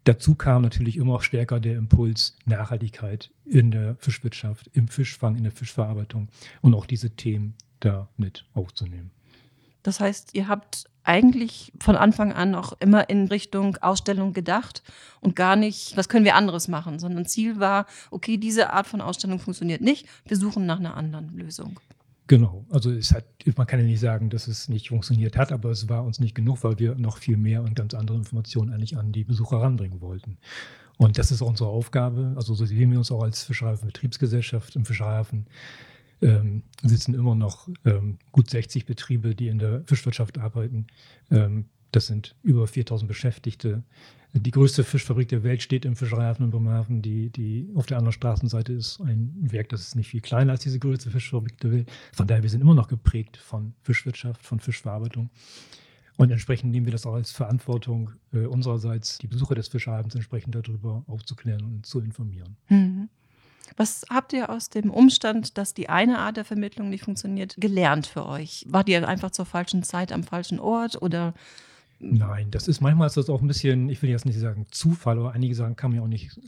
Dazu 0.05 0.35
kam 0.35 0.63
natürlich 0.63 0.99
immer 0.99 1.15
auch 1.15 1.23
stärker 1.23 1.61
der 1.61 1.77
Impuls 1.77 2.37
Nachhaltigkeit 2.45 3.31
in 3.45 3.71
der 3.71 3.97
Fischwirtschaft, 3.97 4.71
im 4.75 4.89
Fischfang, 4.89 5.37
in 5.37 5.45
der 5.45 5.53
Fischverarbeitung 5.53 6.29
und 6.61 6.75
auch 6.75 6.87
diese 6.87 7.11
Themen 7.11 7.55
da 7.81 8.09
mit 8.17 8.45
aufzunehmen. 8.53 9.11
Das 9.83 10.01
heißt, 10.01 10.35
ihr 10.35 10.49
habt 10.49 10.85
eigentlich 11.05 11.73
von 11.79 11.97
Anfang 11.97 12.33
an 12.33 12.55
auch 12.55 12.73
immer 12.81 13.09
in 13.11 13.29
Richtung 13.29 13.77
Ausstellung 13.77 14.33
gedacht 14.33 14.83
und 15.21 15.37
gar 15.37 15.57
nicht, 15.57 15.97
was 15.97 16.09
können 16.09 16.25
wir 16.25 16.35
anderes 16.35 16.69
machen, 16.69 16.99
sondern 16.99 17.27
Ziel 17.27 17.61
war, 17.61 17.87
okay, 18.11 18.39
diese 18.39 18.73
Art 18.73 18.87
von 18.87 19.03
Ausstellung 19.03 19.39
funktioniert 19.39 19.83
nicht, 19.83 20.07
wir 20.27 20.39
suchen 20.39 20.65
nach 20.67 20.79
einer 20.79 20.97
anderen 20.97 21.37
Lösung. 21.37 21.79
Genau, 22.27 22.65
also 22.71 22.91
hat, 22.91 23.27
man 23.57 23.67
kann 23.67 23.81
ja 23.81 23.85
nicht 23.85 24.01
sagen, 24.01 24.31
dass 24.31 24.49
es 24.49 24.69
nicht 24.71 24.89
funktioniert 24.89 25.37
hat, 25.37 25.53
aber 25.53 25.71
es 25.71 25.89
war 25.91 26.05
uns 26.05 26.21
nicht 26.21 26.35
genug, 26.35 26.65
weil 26.65 26.79
wir 26.79 26.95
noch 26.95 27.19
viel 27.19 27.37
mehr 27.37 27.63
und 27.63 27.77
ganz 27.77 27.93
andere 27.93 28.17
Informationen 28.17 28.73
eigentlich 28.73 28.97
an 28.97 29.13
die 29.13 29.25
Besucher 29.25 29.59
ranbringen 29.59 30.01
wollten. 30.01 30.39
Und 30.97 31.19
das 31.19 31.31
ist 31.31 31.43
unsere 31.43 31.69
Aufgabe. 31.69 32.33
Also 32.37 32.55
so 32.55 32.65
sehen 32.65 32.91
wir 32.91 32.99
uns 32.99 33.11
auch 33.11 33.23
als 33.23 33.45
Fischereihafen-Betriebsgesellschaft 33.45 34.75
im 34.77 34.87
Fischereihafen. 34.87 35.47
Ähm, 36.23 36.63
sitzen 36.83 37.15
immer 37.15 37.35
noch 37.35 37.69
ähm, 37.85 38.19
gut 38.33 38.49
60 38.49 38.87
Betriebe, 38.87 39.35
die 39.35 39.49
in 39.49 39.59
der 39.59 39.83
Fischwirtschaft 39.85 40.39
arbeiten. 40.39 40.87
Ähm, 41.31 41.67
das 41.95 42.07
sind 42.07 42.35
über 42.43 42.67
4000 42.67 43.07
Beschäftigte. 43.07 43.83
Die 44.33 44.51
größte 44.51 44.83
Fischfabrik 44.83 45.29
der 45.29 45.45
Welt 45.45 45.63
steht 45.63 45.85
im 45.85 45.95
Fischereihafen 45.95 46.47
in 46.47 46.51
Bremerhaven. 46.51 47.03
Die, 47.03 47.31
die 47.31 47.71
auf 47.77 47.87
der 47.87 47.99
anderen 47.99 48.13
Straßenseite 48.13 48.73
ist 48.73 49.01
ein 49.01 49.33
Werk, 49.39 49.69
das 49.69 49.83
ist 49.83 49.95
nicht 49.95 50.09
viel 50.09 50.21
kleiner 50.21 50.53
als 50.53 50.63
diese 50.63 50.81
größte 50.81 51.11
Fischfabrik 51.11 51.59
der 51.61 51.71
Welt. 51.71 51.93
Von 52.13 52.27
daher, 52.27 52.43
wir 52.43 52.51
sind 52.51 52.61
immer 52.61 52.75
noch 52.75 52.89
geprägt 52.89 53.37
von 53.37 53.75
Fischwirtschaft, 53.83 54.45
von 54.45 54.59
Fischverarbeitung. 54.59 55.31
Und 56.17 56.31
entsprechend 56.31 56.73
nehmen 56.73 56.87
wir 56.87 56.93
das 56.93 57.07
auch 57.07 57.15
als 57.15 57.31
Verantwortung 57.31 58.11
äh, 58.33 58.47
unsererseits, 58.47 59.19
die 59.19 59.27
Besucher 59.29 59.55
des 59.55 59.69
Fischereihabens 59.69 60.15
entsprechend 60.17 60.55
darüber 60.55 61.05
aufzuklären 61.07 61.63
und 61.63 61.87
zu 61.87 62.01
informieren. 62.01 62.57
Mhm. 62.69 63.09
Was 63.77 64.05
habt 64.11 64.33
ihr 64.33 64.51
aus 64.51 64.69
dem 64.69 64.91
Umstand, 64.91 65.59
dass 65.59 65.75
die 65.75 65.89
eine 65.89 66.19
Art 66.19 66.37
der 66.37 66.45
Vermittlung 66.45 66.91
nicht 66.91 67.05
funktioniert, 67.05 67.57
gelernt 67.59 68.07
für 68.07 68.27
euch? 68.27 68.65
Wart 68.69 68.89
ihr 68.89 69.07
einfach 69.09 69.31
zur 69.31 69.47
falschen 69.47 69.83
Zeit 69.83 70.13
am 70.13 70.23
falschen 70.23 70.61
Ort 70.61 71.01
oder 71.01 71.35
Nein, 72.11 72.51
das 72.51 72.69
ist 72.69 72.81
manchmal 72.81 73.07
ist 73.07 73.17
das 73.17 73.31
auch 73.31 73.41
ein 73.41 73.49
bisschen, 73.49 73.89
ich 73.89 74.03
will 74.03 74.11
jetzt 74.11 74.27
nicht 74.27 74.39
sagen 74.39 74.67
Zufall, 74.71 75.19
aber 75.19 75.33
einige 75.33 75.55
sagen, 75.55 75.77
kann 75.77 75.91
man 75.91 75.97
ja 75.99 76.03
auch 76.03 76.09
nicht 76.09 76.39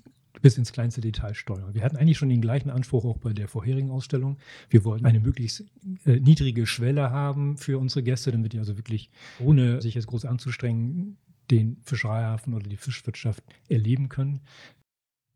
bis 0.42 0.58
ins 0.58 0.72
kleinste 0.72 1.00
Detail 1.00 1.34
steuern. 1.34 1.74
Wir 1.74 1.82
hatten 1.82 1.96
eigentlich 1.96 2.18
schon 2.18 2.28
den 2.28 2.40
gleichen 2.40 2.70
Anspruch 2.70 3.04
auch 3.04 3.18
bei 3.18 3.32
der 3.32 3.48
vorherigen 3.48 3.90
Ausstellung. 3.90 4.36
Wir 4.68 4.84
wollten 4.84 5.06
eine 5.06 5.20
möglichst 5.20 5.64
äh, 6.04 6.20
niedrige 6.20 6.66
Schwelle 6.66 7.10
haben 7.10 7.56
für 7.56 7.78
unsere 7.78 8.02
Gäste, 8.02 8.32
damit 8.32 8.52
die 8.52 8.58
also 8.58 8.76
wirklich, 8.76 9.10
ohne 9.40 9.80
sich 9.80 9.94
jetzt 9.94 10.06
groß 10.08 10.26
anzustrengen, 10.26 11.16
den 11.50 11.78
Fischereihafen 11.84 12.54
oder 12.54 12.68
die 12.68 12.76
Fischwirtschaft 12.76 13.42
erleben 13.68 14.08
können. 14.08 14.40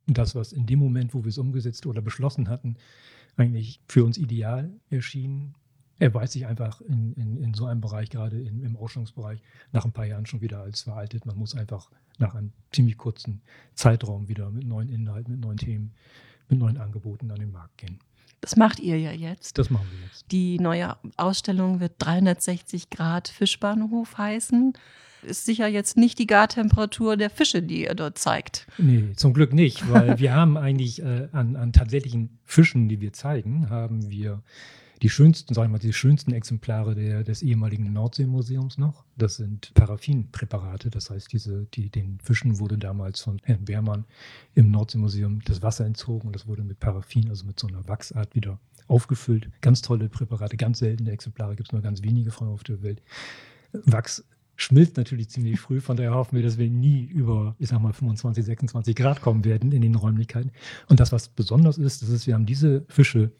Das, 0.06 0.34
was 0.34 0.52
in 0.52 0.66
dem 0.66 0.80
Moment, 0.80 1.14
wo 1.14 1.24
wir 1.24 1.28
es 1.28 1.38
umgesetzt 1.38 1.86
oder 1.86 2.02
beschlossen 2.02 2.48
hatten, 2.48 2.76
eigentlich 3.36 3.80
für 3.88 4.04
uns 4.04 4.18
ideal 4.18 4.72
erschien, 4.90 5.54
erweist 6.00 6.32
sich 6.32 6.46
einfach 6.46 6.80
in, 6.80 7.12
in, 7.12 7.36
in 7.36 7.54
so 7.54 7.66
einem 7.66 7.80
Bereich, 7.80 8.10
gerade 8.10 8.40
in, 8.40 8.64
im 8.64 8.76
Ausstellungsbereich, 8.76 9.40
nach 9.72 9.84
ein 9.84 9.92
paar 9.92 10.06
Jahren 10.06 10.26
schon 10.26 10.40
wieder 10.40 10.60
als 10.60 10.82
veraltet. 10.82 11.26
Man 11.26 11.36
muss 11.36 11.54
einfach 11.54 11.90
nach 12.18 12.34
einem 12.34 12.52
ziemlich 12.72 12.98
kurzen 12.98 13.42
Zeitraum 13.74 14.28
wieder 14.28 14.50
mit 14.50 14.66
neuen 14.66 14.88
Inhalten, 14.88 15.32
mit 15.32 15.40
neuen 15.40 15.58
Themen, 15.58 15.92
mit 16.48 16.58
neuen 16.58 16.78
Angeboten 16.78 17.30
an 17.30 17.38
den 17.38 17.52
Markt 17.52 17.78
gehen. 17.78 17.98
Das 18.40 18.56
macht 18.56 18.80
ihr 18.80 18.98
ja 18.98 19.12
jetzt. 19.12 19.58
Das 19.58 19.68
machen 19.68 19.86
wir 19.92 20.06
jetzt. 20.06 20.24
Die 20.32 20.58
neue 20.58 20.96
Ausstellung 21.18 21.80
wird 21.80 21.92
360 21.98 22.88
Grad 22.88 23.28
Fischbahnhof 23.28 24.16
heißen. 24.16 24.72
Ist 25.22 25.44
sicher 25.44 25.66
jetzt 25.66 25.98
nicht 25.98 26.18
die 26.18 26.26
Gartemperatur 26.26 27.18
der 27.18 27.28
Fische, 27.28 27.62
die 27.62 27.82
ihr 27.82 27.94
dort 27.94 28.16
zeigt. 28.16 28.66
Nee, 28.78 29.12
zum 29.16 29.34
Glück 29.34 29.52
nicht, 29.52 29.90
weil 29.92 30.18
wir 30.18 30.32
haben 30.32 30.56
eigentlich 30.56 31.02
äh, 31.02 31.28
an, 31.32 31.56
an 31.56 31.74
tatsächlichen 31.74 32.38
Fischen, 32.46 32.88
die 32.88 33.02
wir 33.02 33.12
zeigen, 33.12 33.68
haben 33.68 34.08
wir 34.08 34.42
die 35.02 35.08
schönsten, 35.08 35.54
sagen 35.54 35.68
wir 35.68 35.78
mal, 35.78 35.78
die 35.78 35.92
schönsten 35.92 36.32
Exemplare 36.32 36.94
der, 36.94 37.24
des 37.24 37.42
ehemaligen 37.42 37.92
Nordseemuseums 37.92 38.76
noch. 38.76 39.04
Das 39.16 39.36
sind 39.36 39.72
Paraffinpräparate. 39.74 40.90
Das 40.90 41.10
heißt, 41.10 41.32
diese, 41.32 41.66
die, 41.74 41.88
den 41.88 42.18
Fischen 42.22 42.58
wurde 42.58 42.76
damals 42.76 43.20
von 43.20 43.40
Herrn 43.44 43.64
Beermann 43.64 44.04
im 44.54 44.70
Nordseemuseum 44.70 45.40
das 45.44 45.62
Wasser 45.62 45.86
entzogen 45.86 46.28
und 46.28 46.34
das 46.34 46.46
wurde 46.46 46.62
mit 46.62 46.80
Paraffin, 46.80 47.28
also 47.30 47.46
mit 47.46 47.58
so 47.58 47.66
einer 47.66 47.86
Wachsart 47.88 48.34
wieder 48.34 48.58
aufgefüllt. 48.88 49.48
Ganz 49.62 49.80
tolle 49.80 50.08
Präparate, 50.08 50.56
ganz 50.56 50.80
seltene 50.80 51.12
Exemplare, 51.12 51.56
gibt 51.56 51.68
es 51.68 51.72
nur 51.72 51.80
ganz 51.80 52.02
wenige 52.02 52.30
von 52.30 52.48
auf 52.48 52.64
der 52.64 52.82
Welt. 52.82 53.00
Wachs 53.72 54.24
schmilzt 54.56 54.98
natürlich 54.98 55.30
ziemlich 55.30 55.58
früh, 55.58 55.80
von 55.80 55.96
daher 55.96 56.12
hoffen 56.12 56.36
wir, 56.36 56.42
dass 56.42 56.58
wir 56.58 56.68
nie 56.68 57.04
über, 57.04 57.56
ich 57.58 57.68
sag 57.68 57.80
mal, 57.80 57.94
25, 57.94 58.44
26 58.44 58.94
Grad 58.94 59.22
kommen 59.22 59.44
werden 59.46 59.72
in 59.72 59.80
den 59.80 59.94
Räumlichkeiten. 59.94 60.50
Und 60.88 61.00
das, 61.00 61.12
was 61.12 61.28
besonders 61.28 61.78
ist, 61.78 62.02
das 62.02 62.10
ist, 62.10 62.26
wir 62.26 62.34
haben 62.34 62.44
diese 62.44 62.84
Fische 62.88 63.32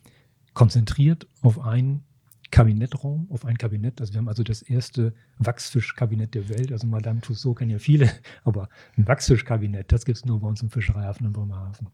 konzentriert 0.55 1.27
auf 1.43 1.61
einen 1.61 2.05
Kabinettraum, 2.51 3.29
auf 3.31 3.45
ein 3.45 3.59
Kabinett. 3.59 4.01
Also 4.01 4.13
wir 4.13 4.19
haben 4.19 4.29
also 4.29 4.43
das 4.43 4.63
erste 4.63 5.15
Wachsfischkabinett 5.39 6.35
der 6.35 6.49
Welt. 6.49 6.73
Also 6.73 6.87
Madame 6.87 7.21
Tussaud 7.21 7.59
kennen 7.59 7.71
ja 7.71 7.79
viele, 7.79 8.11
aber 8.45 8.69
ein 8.97 9.07
Wachsfischkabinett, 9.07 9.93
das 9.93 10.05
gibt 10.05 10.19
es 10.19 10.25
nur 10.25 10.41
bei 10.41 10.49
uns 10.49 10.63
im 10.63 10.71
Fischereihafen 10.71 11.27
in 11.27 11.33
Bremerhaven. 11.33 11.89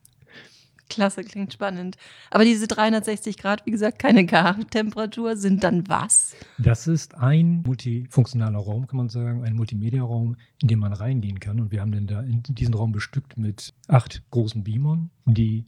Klasse, 0.88 1.24
klingt 1.24 1.52
spannend. 1.52 1.96
Aber 2.30 2.44
diese 2.44 2.68
360 2.68 3.38
Grad, 3.38 3.66
wie 3.66 3.72
gesagt, 3.72 3.98
keine 3.98 4.24
Gartemperatur, 4.24 5.36
sind 5.36 5.64
dann 5.64 5.88
was? 5.88 6.36
Das 6.58 6.86
ist 6.86 7.16
ein 7.16 7.62
multifunktionaler 7.66 8.58
Raum, 8.58 8.86
kann 8.86 8.98
man 8.98 9.08
sagen, 9.08 9.42
ein 9.44 9.54
Multimedia-Raum, 9.54 10.36
in 10.62 10.68
den 10.68 10.78
man 10.78 10.92
reingehen 10.92 11.40
kann. 11.40 11.60
Und 11.60 11.72
wir 11.72 11.80
haben 11.80 11.90
dann 11.90 12.06
da 12.06 12.20
in 12.20 12.42
diesen 12.44 12.74
Raum 12.74 12.92
bestückt 12.92 13.36
mit 13.36 13.74
acht 13.88 14.22
großen 14.30 14.62
Beamern, 14.62 15.10
die 15.24 15.66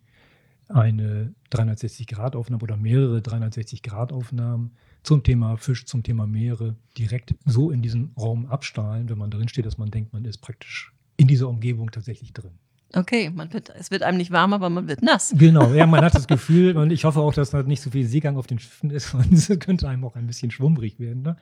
eine 0.69 1.35
360-Grad-Aufnahme 1.53 2.63
oder 2.63 2.77
mehrere 2.77 3.19
360-Grad-Aufnahmen 3.19 4.73
zum 5.03 5.23
Thema 5.23 5.57
Fisch, 5.57 5.87
zum 5.87 6.03
Thema 6.03 6.27
Meere 6.27 6.77
direkt 6.97 7.35
so 7.47 7.71
in 7.71 7.83
diesen 7.83 8.13
Raum 8.19 8.47
abstrahlen, 8.47 9.09
wenn 9.09 9.19
man 9.19 9.31
drin 9.31 9.49
steht, 9.49 9.67
dass 9.67 9.79
man 9.79 9.91
denkt, 9.91 10.13
man 10.13 10.25
ist 10.25 10.39
praktisch 10.39 10.93
in 11.17 11.27
dieser 11.27 11.49
Umgebung 11.49 11.91
tatsächlich 11.91 12.33
drin. 12.33 12.53
Okay, 12.95 13.31
man 13.31 13.53
wird, 13.53 13.71
es 13.71 13.91
wird 13.91 14.03
einem 14.03 14.17
nicht 14.17 14.31
warm, 14.31 14.55
aber 14.55 14.71
man 14.71 14.89
wird 14.89 15.03
nass. 15.03 15.35
Genau, 15.37 15.73
ja, 15.75 15.87
man 15.87 16.03
hat 16.03 16.15
das 16.15 16.27
Gefühl, 16.27 16.77
und 16.77 16.91
ich 16.91 17.05
hoffe 17.05 17.21
auch, 17.21 17.35
dass 17.35 17.51
da 17.51 17.63
nicht 17.63 17.83
so 17.83 17.91
viel 17.91 18.07
Seegang 18.07 18.37
auf 18.37 18.47
den 18.47 18.59
Schiffen 18.59 18.91
ist, 18.91 19.15
und 19.15 19.33
es 19.33 19.49
könnte 19.59 19.89
einem 19.89 20.05
auch 20.05 20.17
ein 20.17 20.27
bisschen 20.27 20.51
schwummrig 20.51 20.99
werden. 20.99 21.23
Ne? 21.23 21.37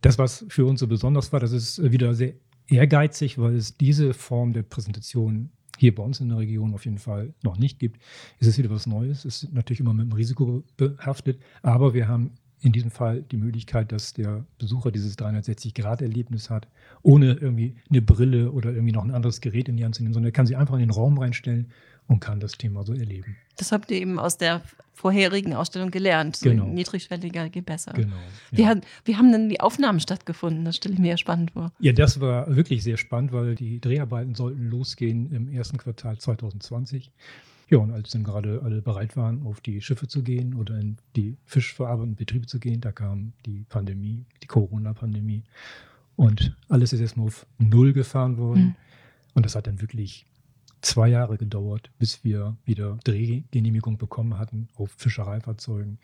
Das, 0.00 0.18
was 0.18 0.44
für 0.48 0.66
uns 0.66 0.80
so 0.80 0.86
besonders 0.86 1.32
war, 1.32 1.40
das 1.40 1.52
ist 1.52 1.82
wieder 1.90 2.14
sehr 2.14 2.34
ehrgeizig, 2.68 3.38
weil 3.38 3.54
es 3.54 3.76
diese 3.76 4.12
Form 4.12 4.52
der 4.52 4.62
Präsentation 4.62 5.50
hier 5.78 5.94
bei 5.94 6.02
uns 6.02 6.20
in 6.20 6.28
der 6.28 6.38
Region 6.38 6.74
auf 6.74 6.84
jeden 6.84 6.98
Fall 6.98 7.32
noch 7.42 7.56
nicht 7.58 7.78
gibt, 7.78 8.00
ist 8.38 8.48
es 8.48 8.58
wieder 8.58 8.70
was 8.70 8.86
Neues. 8.86 9.24
Ist 9.24 9.52
natürlich 9.52 9.80
immer 9.80 9.94
mit 9.94 10.02
einem 10.02 10.12
Risiko 10.12 10.62
behaftet, 10.76 11.40
aber 11.62 11.94
wir 11.94 12.08
haben 12.08 12.32
in 12.60 12.72
diesem 12.72 12.90
Fall 12.90 13.22
die 13.22 13.36
Möglichkeit, 13.36 13.92
dass 13.92 14.14
der 14.14 14.44
Besucher 14.58 14.90
dieses 14.90 15.16
360-Grad-Erlebnis 15.16 16.50
hat, 16.50 16.68
ohne 17.02 17.34
irgendwie 17.34 17.76
eine 17.88 18.02
Brille 18.02 18.50
oder 18.50 18.72
irgendwie 18.72 18.92
noch 18.92 19.04
ein 19.04 19.12
anderes 19.12 19.40
Gerät 19.40 19.68
in 19.68 19.76
die 19.76 19.84
Hand 19.84 19.94
zu 19.94 20.02
nehmen, 20.02 20.12
sondern 20.12 20.30
er 20.30 20.32
kann 20.32 20.46
sich 20.46 20.56
einfach 20.56 20.74
in 20.74 20.80
den 20.80 20.90
Raum 20.90 21.18
reinstellen 21.18 21.70
und 22.08 22.20
kann 22.20 22.40
das 22.40 22.52
Thema 22.52 22.84
so 22.84 22.92
erleben. 22.92 23.36
Das 23.56 23.70
habt 23.70 23.90
ihr 23.90 23.98
eben 23.98 24.18
aus 24.18 24.38
der 24.38 24.62
vorherigen 24.94 25.54
Ausstellung 25.54 25.90
gelernt. 25.90 26.36
So 26.36 26.50
Genau. 26.50 26.66
Niedrigschwelliger 26.66 27.48
geht 27.50 27.66
besser. 27.66 27.92
Genau. 27.92 28.16
Wie, 28.50 28.66
hat, 28.66 28.84
wie 29.04 29.16
haben 29.16 29.30
denn 29.30 29.48
die 29.48 29.60
Aufnahmen 29.60 30.00
stattgefunden? 30.00 30.64
Das 30.64 30.76
stelle 30.76 30.94
ich 30.94 31.00
mir 31.00 31.10
ja 31.10 31.16
spannend 31.16 31.52
vor. 31.52 31.72
Ja, 31.78 31.92
das 31.92 32.20
war 32.20 32.54
wirklich 32.54 32.82
sehr 32.82 32.96
spannend, 32.96 33.32
weil 33.32 33.54
die 33.54 33.80
Dreharbeiten 33.80 34.34
sollten 34.34 34.68
losgehen 34.68 35.32
im 35.32 35.48
ersten 35.48 35.78
Quartal 35.78 36.18
2020. 36.18 37.12
Ja, 37.70 37.78
und 37.78 37.92
als 37.92 38.10
dann 38.10 38.24
gerade 38.24 38.62
alle 38.64 38.80
bereit 38.80 39.16
waren, 39.16 39.46
auf 39.46 39.60
die 39.60 39.80
Schiffe 39.82 40.08
zu 40.08 40.22
gehen 40.22 40.54
oder 40.54 40.78
in 40.78 40.96
die 41.14 41.36
fischverarbeitenden 41.44 42.16
Betriebe 42.16 42.46
zu 42.46 42.58
gehen, 42.58 42.80
da 42.80 42.92
kam 42.92 43.34
die 43.44 43.66
Pandemie, 43.68 44.24
die 44.42 44.46
Corona-Pandemie. 44.46 45.44
Und 46.16 46.56
alles 46.68 46.92
ist 46.92 47.00
erstmal 47.00 47.26
auf 47.26 47.46
Null 47.58 47.92
gefahren 47.92 48.38
worden. 48.38 48.62
Mhm. 48.62 48.74
Und 49.34 49.46
das 49.46 49.54
hat 49.54 49.66
dann 49.66 49.80
wirklich 49.80 50.26
zwei 50.80 51.08
Jahre 51.08 51.38
gedauert, 51.38 51.90
bis 51.98 52.24
wir 52.24 52.56
wieder 52.64 52.98
Drehgenehmigung 53.04 53.98
bekommen 53.98 54.38
hatten 54.38 54.68
auf 54.76 54.90
Fischereifahrzeugen 54.92 55.98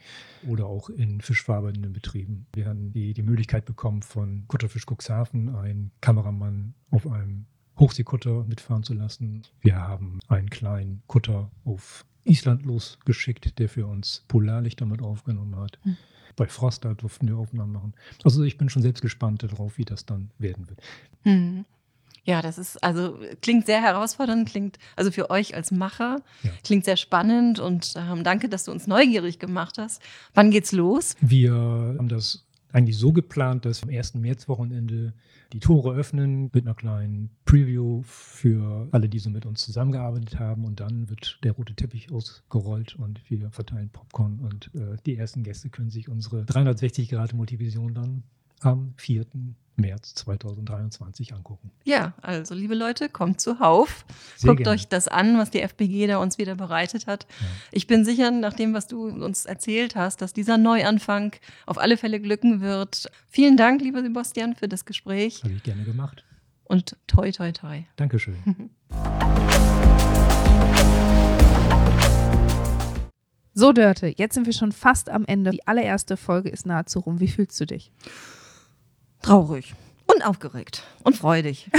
oder 0.46 0.66
auch 0.66 0.88
in 0.90 1.20
fischverarbeitenden 1.20 1.92
Betrieben. 1.92 2.46
Wir 2.52 2.66
hatten 2.66 2.92
die, 2.92 3.14
die 3.14 3.22
Möglichkeit 3.22 3.64
bekommen, 3.64 4.02
von 4.02 4.44
Kutterfisch 4.48 4.86
Cuxhaven 4.86 5.54
einen 5.54 5.90
Kameramann 6.00 6.74
auf 6.90 7.06
einem 7.06 7.46
Hochseekutter 7.78 8.44
mitfahren 8.44 8.84
zu 8.84 8.94
lassen. 8.94 9.42
Wir 9.60 9.76
haben 9.76 10.20
einen 10.28 10.50
kleinen 10.50 11.02
Kutter 11.06 11.50
auf 11.64 12.04
Island 12.24 12.64
losgeschickt, 12.64 13.58
der 13.58 13.68
für 13.68 13.86
uns 13.86 14.24
Polarlichter 14.28 14.86
mit 14.86 15.02
aufgenommen 15.02 15.56
hat. 15.56 15.78
Mhm. 15.84 15.96
Bei 16.36 16.46
Frost 16.46 16.84
da 16.84 16.94
durften 16.94 17.28
wir 17.28 17.36
Aufnahmen 17.36 17.72
machen. 17.72 17.94
Also 18.24 18.42
ich 18.42 18.58
bin 18.58 18.68
schon 18.68 18.82
selbst 18.82 19.02
gespannt 19.02 19.42
darauf, 19.42 19.78
wie 19.78 19.84
das 19.84 20.04
dann 20.04 20.30
werden 20.38 20.68
wird. 20.68 20.80
Hm. 21.22 21.64
Ja, 22.24 22.40
das 22.42 22.56
ist 22.58 22.82
also 22.82 23.18
klingt 23.42 23.66
sehr 23.66 23.82
herausfordernd, 23.82 24.48
klingt 24.48 24.78
also 24.96 25.10
für 25.10 25.30
euch 25.30 25.54
als 25.54 25.70
Macher 25.70 26.22
Ja. 26.42 26.50
klingt 26.62 26.84
sehr 26.84 26.96
spannend 26.96 27.58
und 27.58 27.94
ähm, 27.96 28.24
danke, 28.24 28.48
dass 28.48 28.64
du 28.64 28.72
uns 28.72 28.86
neugierig 28.86 29.38
gemacht 29.38 29.76
hast. 29.78 30.00
Wann 30.32 30.50
geht's 30.50 30.72
los? 30.72 31.16
Wir 31.20 31.52
haben 31.52 32.08
das 32.08 32.46
eigentlich 32.72 32.98
so 32.98 33.12
geplant, 33.12 33.64
dass 33.66 33.82
am 33.84 33.88
1. 33.90 34.14
Märzwochenende 34.14 35.12
die 35.52 35.60
Tore 35.60 35.94
öffnen 35.94 36.50
mit 36.52 36.66
einer 36.66 36.74
kleinen 36.74 37.30
Preview 37.44 38.02
für 38.02 38.88
alle, 38.90 39.08
die 39.08 39.20
so 39.20 39.30
mit 39.30 39.46
uns 39.46 39.64
zusammengearbeitet 39.64 40.40
haben. 40.40 40.64
Und 40.64 40.80
dann 40.80 41.08
wird 41.08 41.38
der 41.44 41.52
rote 41.52 41.74
Teppich 41.74 42.10
ausgerollt 42.10 42.96
und 42.96 43.20
wir 43.30 43.50
verteilen 43.52 43.90
Popcorn. 43.90 44.40
Und 44.40 44.70
äh, 44.74 44.96
die 45.06 45.16
ersten 45.16 45.44
Gäste 45.44 45.68
können 45.68 45.90
sich 45.90 46.08
unsere 46.08 46.42
360-Grad-Multivision 46.42 47.94
dann 47.94 48.24
am 48.64 48.94
4. 48.96 49.26
März 49.76 50.14
2023 50.14 51.34
angucken. 51.34 51.72
Ja, 51.84 52.14
also 52.22 52.54
liebe 52.54 52.74
Leute, 52.76 53.08
kommt 53.08 53.40
zuhauf. 53.40 54.04
Sehr 54.36 54.50
Guckt 54.50 54.62
gerne. 54.64 54.74
euch 54.76 54.86
das 54.88 55.08
an, 55.08 55.36
was 55.36 55.50
die 55.50 55.60
FBG 55.66 56.06
da 56.06 56.18
uns 56.18 56.38
wieder 56.38 56.54
bereitet 56.54 57.06
hat. 57.08 57.26
Ja. 57.40 57.46
Ich 57.72 57.86
bin 57.88 58.04
sicher, 58.04 58.30
nach 58.30 58.52
dem, 58.54 58.72
was 58.72 58.86
du 58.86 59.08
uns 59.08 59.46
erzählt 59.46 59.96
hast, 59.96 60.22
dass 60.22 60.32
dieser 60.32 60.58
Neuanfang 60.58 61.34
auf 61.66 61.78
alle 61.78 61.96
Fälle 61.96 62.20
glücken 62.20 62.60
wird. 62.60 63.10
Vielen 63.26 63.56
Dank, 63.56 63.82
lieber 63.82 64.02
Sebastian, 64.02 64.54
für 64.54 64.68
das 64.68 64.84
Gespräch 64.84 65.42
Habe 65.42 65.54
ich 65.54 65.62
gerne 65.64 65.82
gemacht. 65.82 66.24
und 66.64 66.96
toi, 67.08 67.32
toi, 67.32 67.50
toi. 67.50 67.82
Dankeschön. 67.96 68.36
So, 73.56 73.72
Dörte, 73.72 74.12
jetzt 74.16 74.34
sind 74.34 74.46
wir 74.46 74.52
schon 74.52 74.72
fast 74.72 75.08
am 75.08 75.24
Ende. 75.26 75.52
Die 75.52 75.64
allererste 75.66 76.16
Folge 76.16 76.48
ist 76.48 76.66
nahezu 76.66 76.98
rum. 76.98 77.20
Wie 77.20 77.28
fühlst 77.28 77.60
du 77.60 77.66
dich? 77.66 77.92
Traurig 79.24 79.74
Und 80.14 80.24
aufgeregt 80.24 80.84
und 81.04 81.16
freudig. 81.16 81.70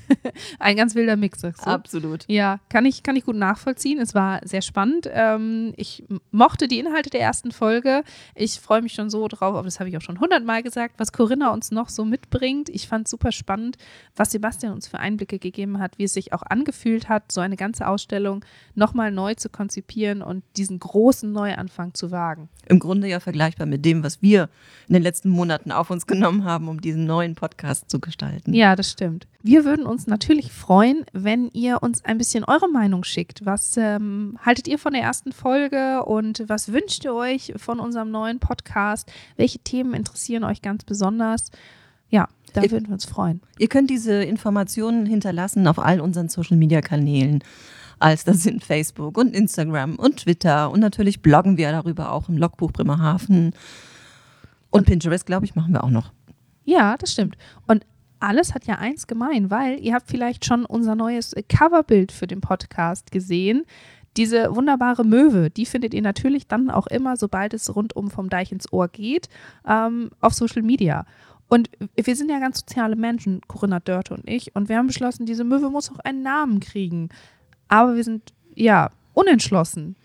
Ein 0.58 0.76
ganz 0.76 0.94
wilder 0.94 1.16
Mix, 1.16 1.40
sagst 1.40 1.66
du? 1.66 1.70
Absolut. 1.70 2.24
Ja, 2.28 2.58
kann 2.68 2.86
ich, 2.86 3.02
kann 3.02 3.14
ich 3.14 3.24
gut 3.24 3.36
nachvollziehen. 3.36 4.00
Es 4.00 4.14
war 4.14 4.40
sehr 4.44 4.62
spannend. 4.62 5.08
Ähm, 5.12 5.74
ich 5.76 6.04
mochte 6.30 6.66
die 6.66 6.78
Inhalte 6.78 7.10
der 7.10 7.20
ersten 7.20 7.52
Folge. 7.52 8.02
Ich 8.34 8.58
freue 8.58 8.80
mich 8.80 8.92
schon 8.92 9.10
so 9.10 9.28
drauf, 9.28 9.54
aber 9.54 9.64
das 9.64 9.80
habe 9.80 9.90
ich 9.90 9.96
auch 9.96 10.02
schon 10.02 10.18
hundertmal 10.18 10.62
gesagt, 10.62 10.94
was 10.98 11.12
Corinna 11.12 11.52
uns 11.52 11.70
noch 11.70 11.88
so 11.88 12.04
mitbringt. 12.04 12.68
Ich 12.68 12.88
fand 12.88 13.06
es 13.06 13.10
super 13.10 13.32
spannend, 13.32 13.76
was 14.16 14.30
Sebastian 14.30 14.72
uns 14.72 14.88
für 14.88 14.98
Einblicke 14.98 15.38
gegeben 15.38 15.78
hat, 15.78 15.98
wie 15.98 16.04
es 16.04 16.14
sich 16.14 16.32
auch 16.32 16.42
angefühlt 16.42 17.08
hat, 17.08 17.30
so 17.30 17.40
eine 17.40 17.56
ganze 17.56 17.86
Ausstellung 17.86 18.44
nochmal 18.74 19.12
neu 19.12 19.34
zu 19.34 19.50
konzipieren 19.50 20.22
und 20.22 20.42
diesen 20.56 20.78
großen 20.78 21.30
Neuanfang 21.30 21.92
zu 21.94 22.10
wagen. 22.10 22.48
Im 22.66 22.78
Grunde 22.78 23.08
ja 23.08 23.20
vergleichbar 23.20 23.66
mit 23.66 23.84
dem, 23.84 24.02
was 24.02 24.22
wir 24.22 24.48
in 24.88 24.94
den 24.94 25.02
letzten 25.02 25.28
Monaten 25.28 25.70
auf 25.70 25.90
uns 25.90 26.06
genommen 26.06 26.44
haben, 26.44 26.68
um 26.68 26.80
diesen 26.80 27.04
neuen 27.04 27.34
Podcast 27.34 27.79
zu 27.86 28.00
gestalten. 28.00 28.54
Ja, 28.54 28.76
das 28.76 28.90
stimmt. 28.90 29.26
Wir 29.42 29.64
würden 29.64 29.86
uns 29.86 30.06
natürlich 30.06 30.52
freuen, 30.52 31.04
wenn 31.12 31.48
ihr 31.52 31.82
uns 31.82 32.04
ein 32.04 32.18
bisschen 32.18 32.44
eure 32.44 32.68
Meinung 32.68 33.04
schickt. 33.04 33.44
Was 33.46 33.76
ähm, 33.76 34.38
haltet 34.44 34.68
ihr 34.68 34.78
von 34.78 34.92
der 34.92 35.02
ersten 35.02 35.32
Folge 35.32 36.04
und 36.04 36.44
was 36.46 36.72
wünscht 36.72 37.04
ihr 37.04 37.14
euch 37.14 37.52
von 37.56 37.80
unserem 37.80 38.10
neuen 38.10 38.38
Podcast? 38.38 39.10
Welche 39.36 39.58
Themen 39.60 39.94
interessieren 39.94 40.44
euch 40.44 40.62
ganz 40.62 40.84
besonders? 40.84 41.50
Ja, 42.08 42.28
da 42.52 42.62
würden 42.62 42.88
wir 42.88 42.94
uns 42.94 43.04
freuen. 43.04 43.40
Ihr 43.58 43.68
könnt 43.68 43.90
diese 43.90 44.22
Informationen 44.24 45.06
hinterlassen 45.06 45.66
auf 45.66 45.78
all 45.78 46.00
unseren 46.00 46.28
Social 46.28 46.56
Media 46.56 46.80
Kanälen. 46.80 47.42
Als 48.00 48.24
das 48.24 48.42
sind 48.42 48.64
Facebook 48.64 49.18
und 49.18 49.34
Instagram 49.34 49.96
und 49.96 50.20
Twitter 50.20 50.70
und 50.70 50.80
natürlich 50.80 51.20
bloggen 51.22 51.56
wir 51.56 51.70
darüber 51.70 52.12
auch 52.12 52.28
im 52.28 52.38
Logbuch 52.38 52.72
Bremerhaven. 52.72 53.52
Und 54.70 54.86
Pinterest, 54.86 55.26
glaube 55.26 55.44
ich, 55.44 55.54
machen 55.54 55.72
wir 55.72 55.84
auch 55.84 55.90
noch. 55.90 56.12
Ja, 56.70 56.96
das 56.96 57.10
stimmt. 57.12 57.36
Und 57.66 57.84
alles 58.20 58.54
hat 58.54 58.64
ja 58.64 58.76
eins 58.76 59.08
gemein, 59.08 59.50
weil 59.50 59.80
ihr 59.80 59.92
habt 59.92 60.08
vielleicht 60.08 60.44
schon 60.44 60.64
unser 60.64 60.94
neues 60.94 61.34
Coverbild 61.48 62.12
für 62.12 62.28
den 62.28 62.40
Podcast 62.40 63.10
gesehen. 63.10 63.64
Diese 64.16 64.54
wunderbare 64.54 65.04
Möwe, 65.04 65.50
die 65.50 65.66
findet 65.66 65.94
ihr 65.94 66.02
natürlich 66.02 66.46
dann 66.46 66.70
auch 66.70 66.86
immer, 66.86 67.16
sobald 67.16 67.54
es 67.54 67.74
rundum 67.74 68.08
vom 68.08 68.28
Deich 68.28 68.52
ins 68.52 68.72
Ohr 68.72 68.86
geht, 68.86 69.28
ähm, 69.66 70.10
auf 70.20 70.32
Social 70.32 70.62
Media. 70.62 71.06
Und 71.48 71.70
wir 71.96 72.14
sind 72.14 72.30
ja 72.30 72.38
ganz 72.38 72.60
soziale 72.60 72.94
Menschen, 72.94 73.40
Corinna 73.48 73.80
Dörte 73.80 74.14
und 74.14 74.28
ich, 74.30 74.54
und 74.54 74.68
wir 74.68 74.76
haben 74.76 74.86
beschlossen, 74.86 75.26
diese 75.26 75.42
Möwe 75.42 75.70
muss 75.70 75.90
auch 75.90 75.98
einen 75.98 76.22
Namen 76.22 76.60
kriegen. 76.60 77.08
Aber 77.66 77.96
wir 77.96 78.04
sind, 78.04 78.32
ja, 78.54 78.90
unentschlossen. 79.12 79.96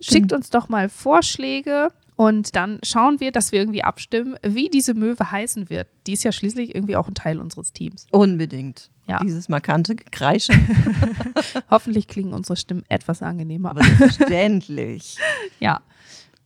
Schickt 0.00 0.32
uns 0.32 0.50
doch 0.50 0.68
mal 0.68 0.88
Vorschläge 0.88 1.90
und 2.16 2.56
dann 2.56 2.80
schauen 2.82 3.20
wir, 3.20 3.30
dass 3.30 3.52
wir 3.52 3.60
irgendwie 3.60 3.84
abstimmen, 3.84 4.36
wie 4.42 4.70
diese 4.70 4.94
Möwe 4.94 5.30
heißen 5.30 5.68
wird. 5.68 5.86
Die 6.06 6.14
ist 6.14 6.24
ja 6.24 6.32
schließlich 6.32 6.74
irgendwie 6.74 6.96
auch 6.96 7.08
ein 7.08 7.14
Teil 7.14 7.38
unseres 7.38 7.72
Teams. 7.72 8.06
Unbedingt. 8.10 8.90
Ja. 9.06 9.20
Dieses 9.22 9.48
markante 9.48 9.94
Gekreische, 9.94 10.52
Hoffentlich 11.70 12.08
klingen 12.08 12.32
unsere 12.32 12.56
Stimmen 12.56 12.84
etwas 12.88 13.22
angenehmer. 13.22 13.70
aber 13.70 13.84
selbstverständlich. 13.84 15.16
ja. 15.60 15.80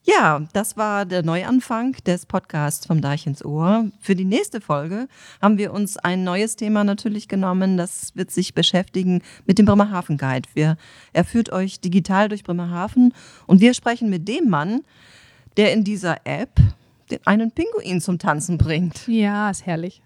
Ja, 0.02 0.40
das 0.54 0.78
war 0.78 1.04
der 1.04 1.22
Neuanfang 1.22 1.92
des 2.06 2.24
Podcasts 2.24 2.87
vom 2.87 3.02
Deich 3.02 3.26
ins 3.26 3.44
Ohr. 3.44 3.90
Für 4.00 4.14
die 4.14 4.24
nächste 4.24 4.62
Folge 4.62 5.09
haben 5.42 5.59
wir 5.59 5.72
uns 5.74 5.98
ein 5.98 6.24
neues 6.24 6.56
Thema 6.56 6.85
natürlich 6.85 7.28
genommen. 7.28 7.76
Das 7.76 8.16
wird 8.16 8.30
sich 8.30 8.54
beschäftigen 8.54 9.22
mit 9.46 9.59
dem 9.59 9.66
Bremerhaven 9.66 10.16
Guide. 10.16 10.48
Wir, 10.54 10.78
er 11.12 11.24
führt 11.24 11.52
euch 11.52 11.80
digital 11.80 12.30
durch 12.30 12.44
Bremerhaven 12.44 13.12
und 13.46 13.61
wir 13.61 13.74
sprechen 13.74 14.09
mit 14.09 14.26
dem 14.26 14.48
Mann, 14.48 14.80
der 15.57 15.73
in 15.73 15.85
dieser 15.85 16.19
App 16.27 16.61
den- 17.11 17.21
einen 17.27 17.51
Pinguin 17.51 18.01
zum 18.01 18.19
Tanzen 18.19 18.57
bringt. 18.59 19.07
Ja, 19.09 19.51
ist 19.51 19.67
herrlich. 19.67 20.03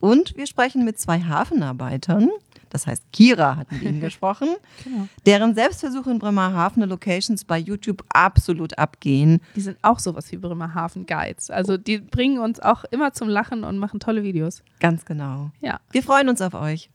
Und 0.00 0.36
wir 0.36 0.46
sprechen 0.46 0.84
mit 0.84 0.98
zwei 0.98 1.20
Hafenarbeitern. 1.20 2.30
Das 2.70 2.86
heißt, 2.86 3.02
Kira 3.12 3.56
hat 3.56 3.72
mit 3.72 3.82
ihnen 3.82 4.00
gesprochen, 4.00 4.48
Genau. 4.84 5.08
deren 5.24 5.54
Selbstversuche 5.54 6.10
in 6.10 6.18
Bremerhaven 6.18 6.82
Locations 6.84 7.44
bei 7.44 7.58
YouTube 7.58 8.04
absolut 8.10 8.78
abgehen. 8.78 9.40
Die 9.56 9.62
sind 9.62 9.78
auch 9.82 9.98
sowas 9.98 10.30
wie 10.30 10.36
Bremerhaven 10.36 11.06
Guides. 11.06 11.50
Also 11.50 11.78
die 11.78 11.98
bringen 11.98 12.38
uns 12.38 12.60
auch 12.60 12.84
immer 12.90 13.12
zum 13.14 13.28
Lachen 13.28 13.64
und 13.64 13.78
machen 13.78 14.00
tolle 14.00 14.22
Videos. 14.22 14.62
Ganz 14.80 15.04
genau. 15.06 15.50
Ja. 15.60 15.80
Wir 15.90 16.02
freuen 16.02 16.28
uns 16.28 16.42
auf 16.42 16.52
euch. 16.54 16.90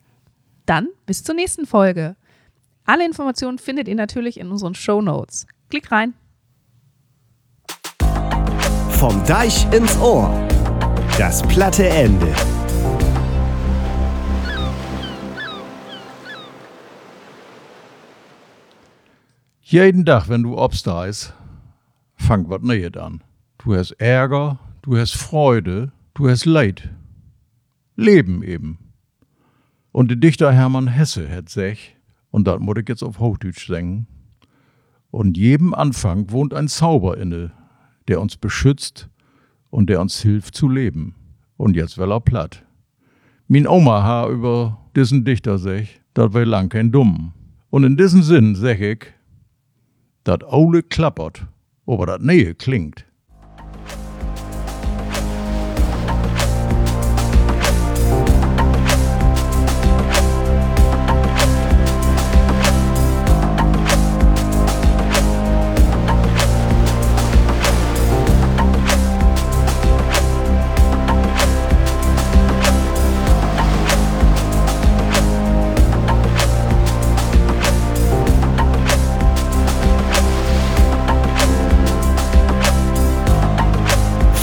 Dann 0.68 0.88
bis 1.08 1.24
zur 1.24 1.34
nächsten 1.36 1.66
Folge. 1.66 2.16
Alle 2.86 3.06
Informationen 3.06 3.58
findet 3.58 3.88
ihr 3.88 3.96
natürlich 3.96 4.40
in 4.40 4.52
unseren 4.52 4.76
Show 4.76 5.02
Notes. 5.02 5.48
Klick 5.70 5.92
rein. 5.92 6.14
Vom 9.04 9.22
Deich 9.26 9.70
ins 9.74 9.98
Ohr. 9.98 10.32
Das 11.18 11.42
platte 11.42 11.86
Ende. 11.86 12.34
Jeden 19.60 20.06
Tag, 20.06 20.30
wenn 20.30 20.44
du 20.44 20.58
obstreist, 20.58 21.34
fang 22.16 22.50
wat 22.50 22.64
Neues 22.64 22.96
an. 22.96 23.22
Du 23.58 23.76
hast 23.76 23.92
Ärger, 24.00 24.58
du 24.84 24.96
hast 24.96 25.18
Freude, 25.18 25.92
du 26.14 26.30
hast 26.30 26.46
Leid. 26.46 26.90
Leben 27.98 28.42
eben. 28.42 28.78
Und 29.92 30.12
der 30.12 30.18
Dichter 30.18 30.54
Hermann 30.54 30.88
Hesse 30.88 31.30
hat 31.30 31.50
sech, 31.50 31.98
und 32.32 32.48
das 32.48 32.62
muss 32.62 32.78
ich 32.80 32.88
jetzt 32.88 33.04
auf 33.04 33.20
Hochdeutsch 33.20 33.68
singen, 33.68 34.08
und 35.12 35.36
jedem 35.36 35.74
Anfang 35.74 36.32
wohnt 36.32 36.54
ein 36.54 36.70
Zauber 36.70 37.18
inne, 37.18 37.52
der 38.08 38.22
uns 38.22 38.38
beschützt 38.38 39.10
und 39.70 39.90
der 39.90 40.02
uns 40.02 40.22
hilft 40.22 40.56
zu 40.56 40.70
leben. 40.70 41.16
Und 41.58 41.76
jetzt 41.76 41.98
will 41.98 42.12
er 42.12 42.20
platt. 42.20 42.64
Min 43.48 43.68
Oma 43.68 44.04
ha 44.04 44.30
über 44.30 44.80
diesen 44.96 45.26
Dichter 45.26 45.58
sech, 45.58 46.02
dat 46.14 46.34
wär 46.34 46.46
lang 46.46 46.70
kein 46.70 46.92
Dumm. 46.92 47.34
Und 47.70 47.84
in 47.84 47.98
diesem 47.98 48.24
Sinn 48.24 48.56
sech 48.56 48.82
ich, 48.82 49.06
dat 50.24 50.44
Ole 50.44 50.84
klappert, 50.84 51.46
aber 51.86 52.06
dat 52.06 52.22
Nähe 52.22 52.56
klingt. 52.56 53.06